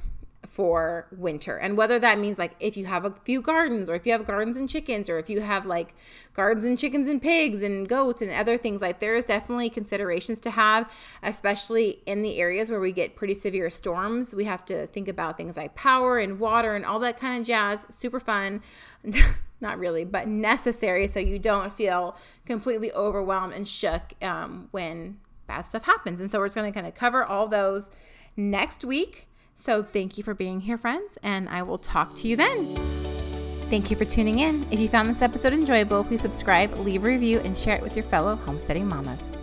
for 0.47 1.07
winter. 1.11 1.55
And 1.55 1.77
whether 1.77 1.97
that 1.99 2.19
means 2.19 2.37
like 2.37 2.55
if 2.59 2.75
you 2.75 2.85
have 2.85 3.05
a 3.05 3.11
few 3.23 3.41
gardens 3.41 3.89
or 3.89 3.95
if 3.95 4.05
you 4.05 4.11
have 4.11 4.25
gardens 4.25 4.57
and 4.57 4.67
chickens 4.67 5.09
or 5.09 5.17
if 5.17 5.29
you 5.29 5.39
have 5.39 5.65
like 5.65 5.93
gardens 6.33 6.65
and 6.65 6.77
chickens 6.77 7.07
and 7.07 7.21
pigs 7.21 7.61
and 7.61 7.87
goats 7.87 8.21
and 8.21 8.31
other 8.31 8.57
things 8.57 8.81
like 8.81 8.99
there 8.99 9.15
is 9.15 9.23
definitely 9.23 9.69
considerations 9.69 10.39
to 10.41 10.51
have 10.51 10.91
especially 11.23 12.01
in 12.05 12.21
the 12.21 12.37
areas 12.37 12.69
where 12.69 12.81
we 12.81 12.91
get 12.91 13.15
pretty 13.15 13.33
severe 13.33 13.69
storms. 13.69 14.35
We 14.35 14.43
have 14.43 14.65
to 14.65 14.87
think 14.87 15.07
about 15.07 15.37
things 15.37 15.55
like 15.55 15.73
power 15.75 16.17
and 16.17 16.37
water 16.37 16.75
and 16.75 16.85
all 16.85 16.99
that 16.99 17.17
kind 17.17 17.39
of 17.39 17.47
jazz. 17.47 17.85
Super 17.89 18.19
fun. 18.19 18.61
Not 19.61 19.77
really, 19.77 20.03
but 20.03 20.27
necessary 20.27 21.07
so 21.07 21.19
you 21.19 21.39
don't 21.39 21.71
feel 21.71 22.17
completely 22.45 22.91
overwhelmed 22.91 23.53
and 23.53 23.67
shook 23.67 24.15
um, 24.21 24.69
when 24.71 25.19
bad 25.51 25.65
stuff 25.65 25.83
happens. 25.83 26.21
And 26.21 26.31
so 26.31 26.39
we're 26.39 26.45
just 26.45 26.55
going 26.55 26.71
to 26.71 26.73
kind 26.73 26.87
of 26.87 26.95
cover 26.95 27.25
all 27.25 27.47
those 27.47 27.89
next 28.37 28.85
week. 28.85 29.27
So 29.53 29.83
thank 29.83 30.17
you 30.17 30.23
for 30.23 30.33
being 30.33 30.61
here, 30.61 30.77
friends, 30.77 31.17
and 31.23 31.49
I 31.49 31.61
will 31.63 31.77
talk 31.77 32.15
to 32.17 32.27
you 32.27 32.35
then. 32.35 32.73
Thank 33.69 33.91
you 33.91 33.97
for 33.97 34.05
tuning 34.05 34.39
in. 34.39 34.65
If 34.71 34.79
you 34.79 34.87
found 34.87 35.09
this 35.09 35.21
episode 35.21 35.53
enjoyable, 35.53 36.03
please 36.03 36.21
subscribe, 36.21 36.77
leave 36.79 37.03
a 37.03 37.07
review, 37.07 37.39
and 37.39 37.57
share 37.57 37.75
it 37.75 37.81
with 37.81 37.95
your 37.95 38.05
fellow 38.05 38.35
homesteading 38.37 38.87
mamas. 38.87 39.33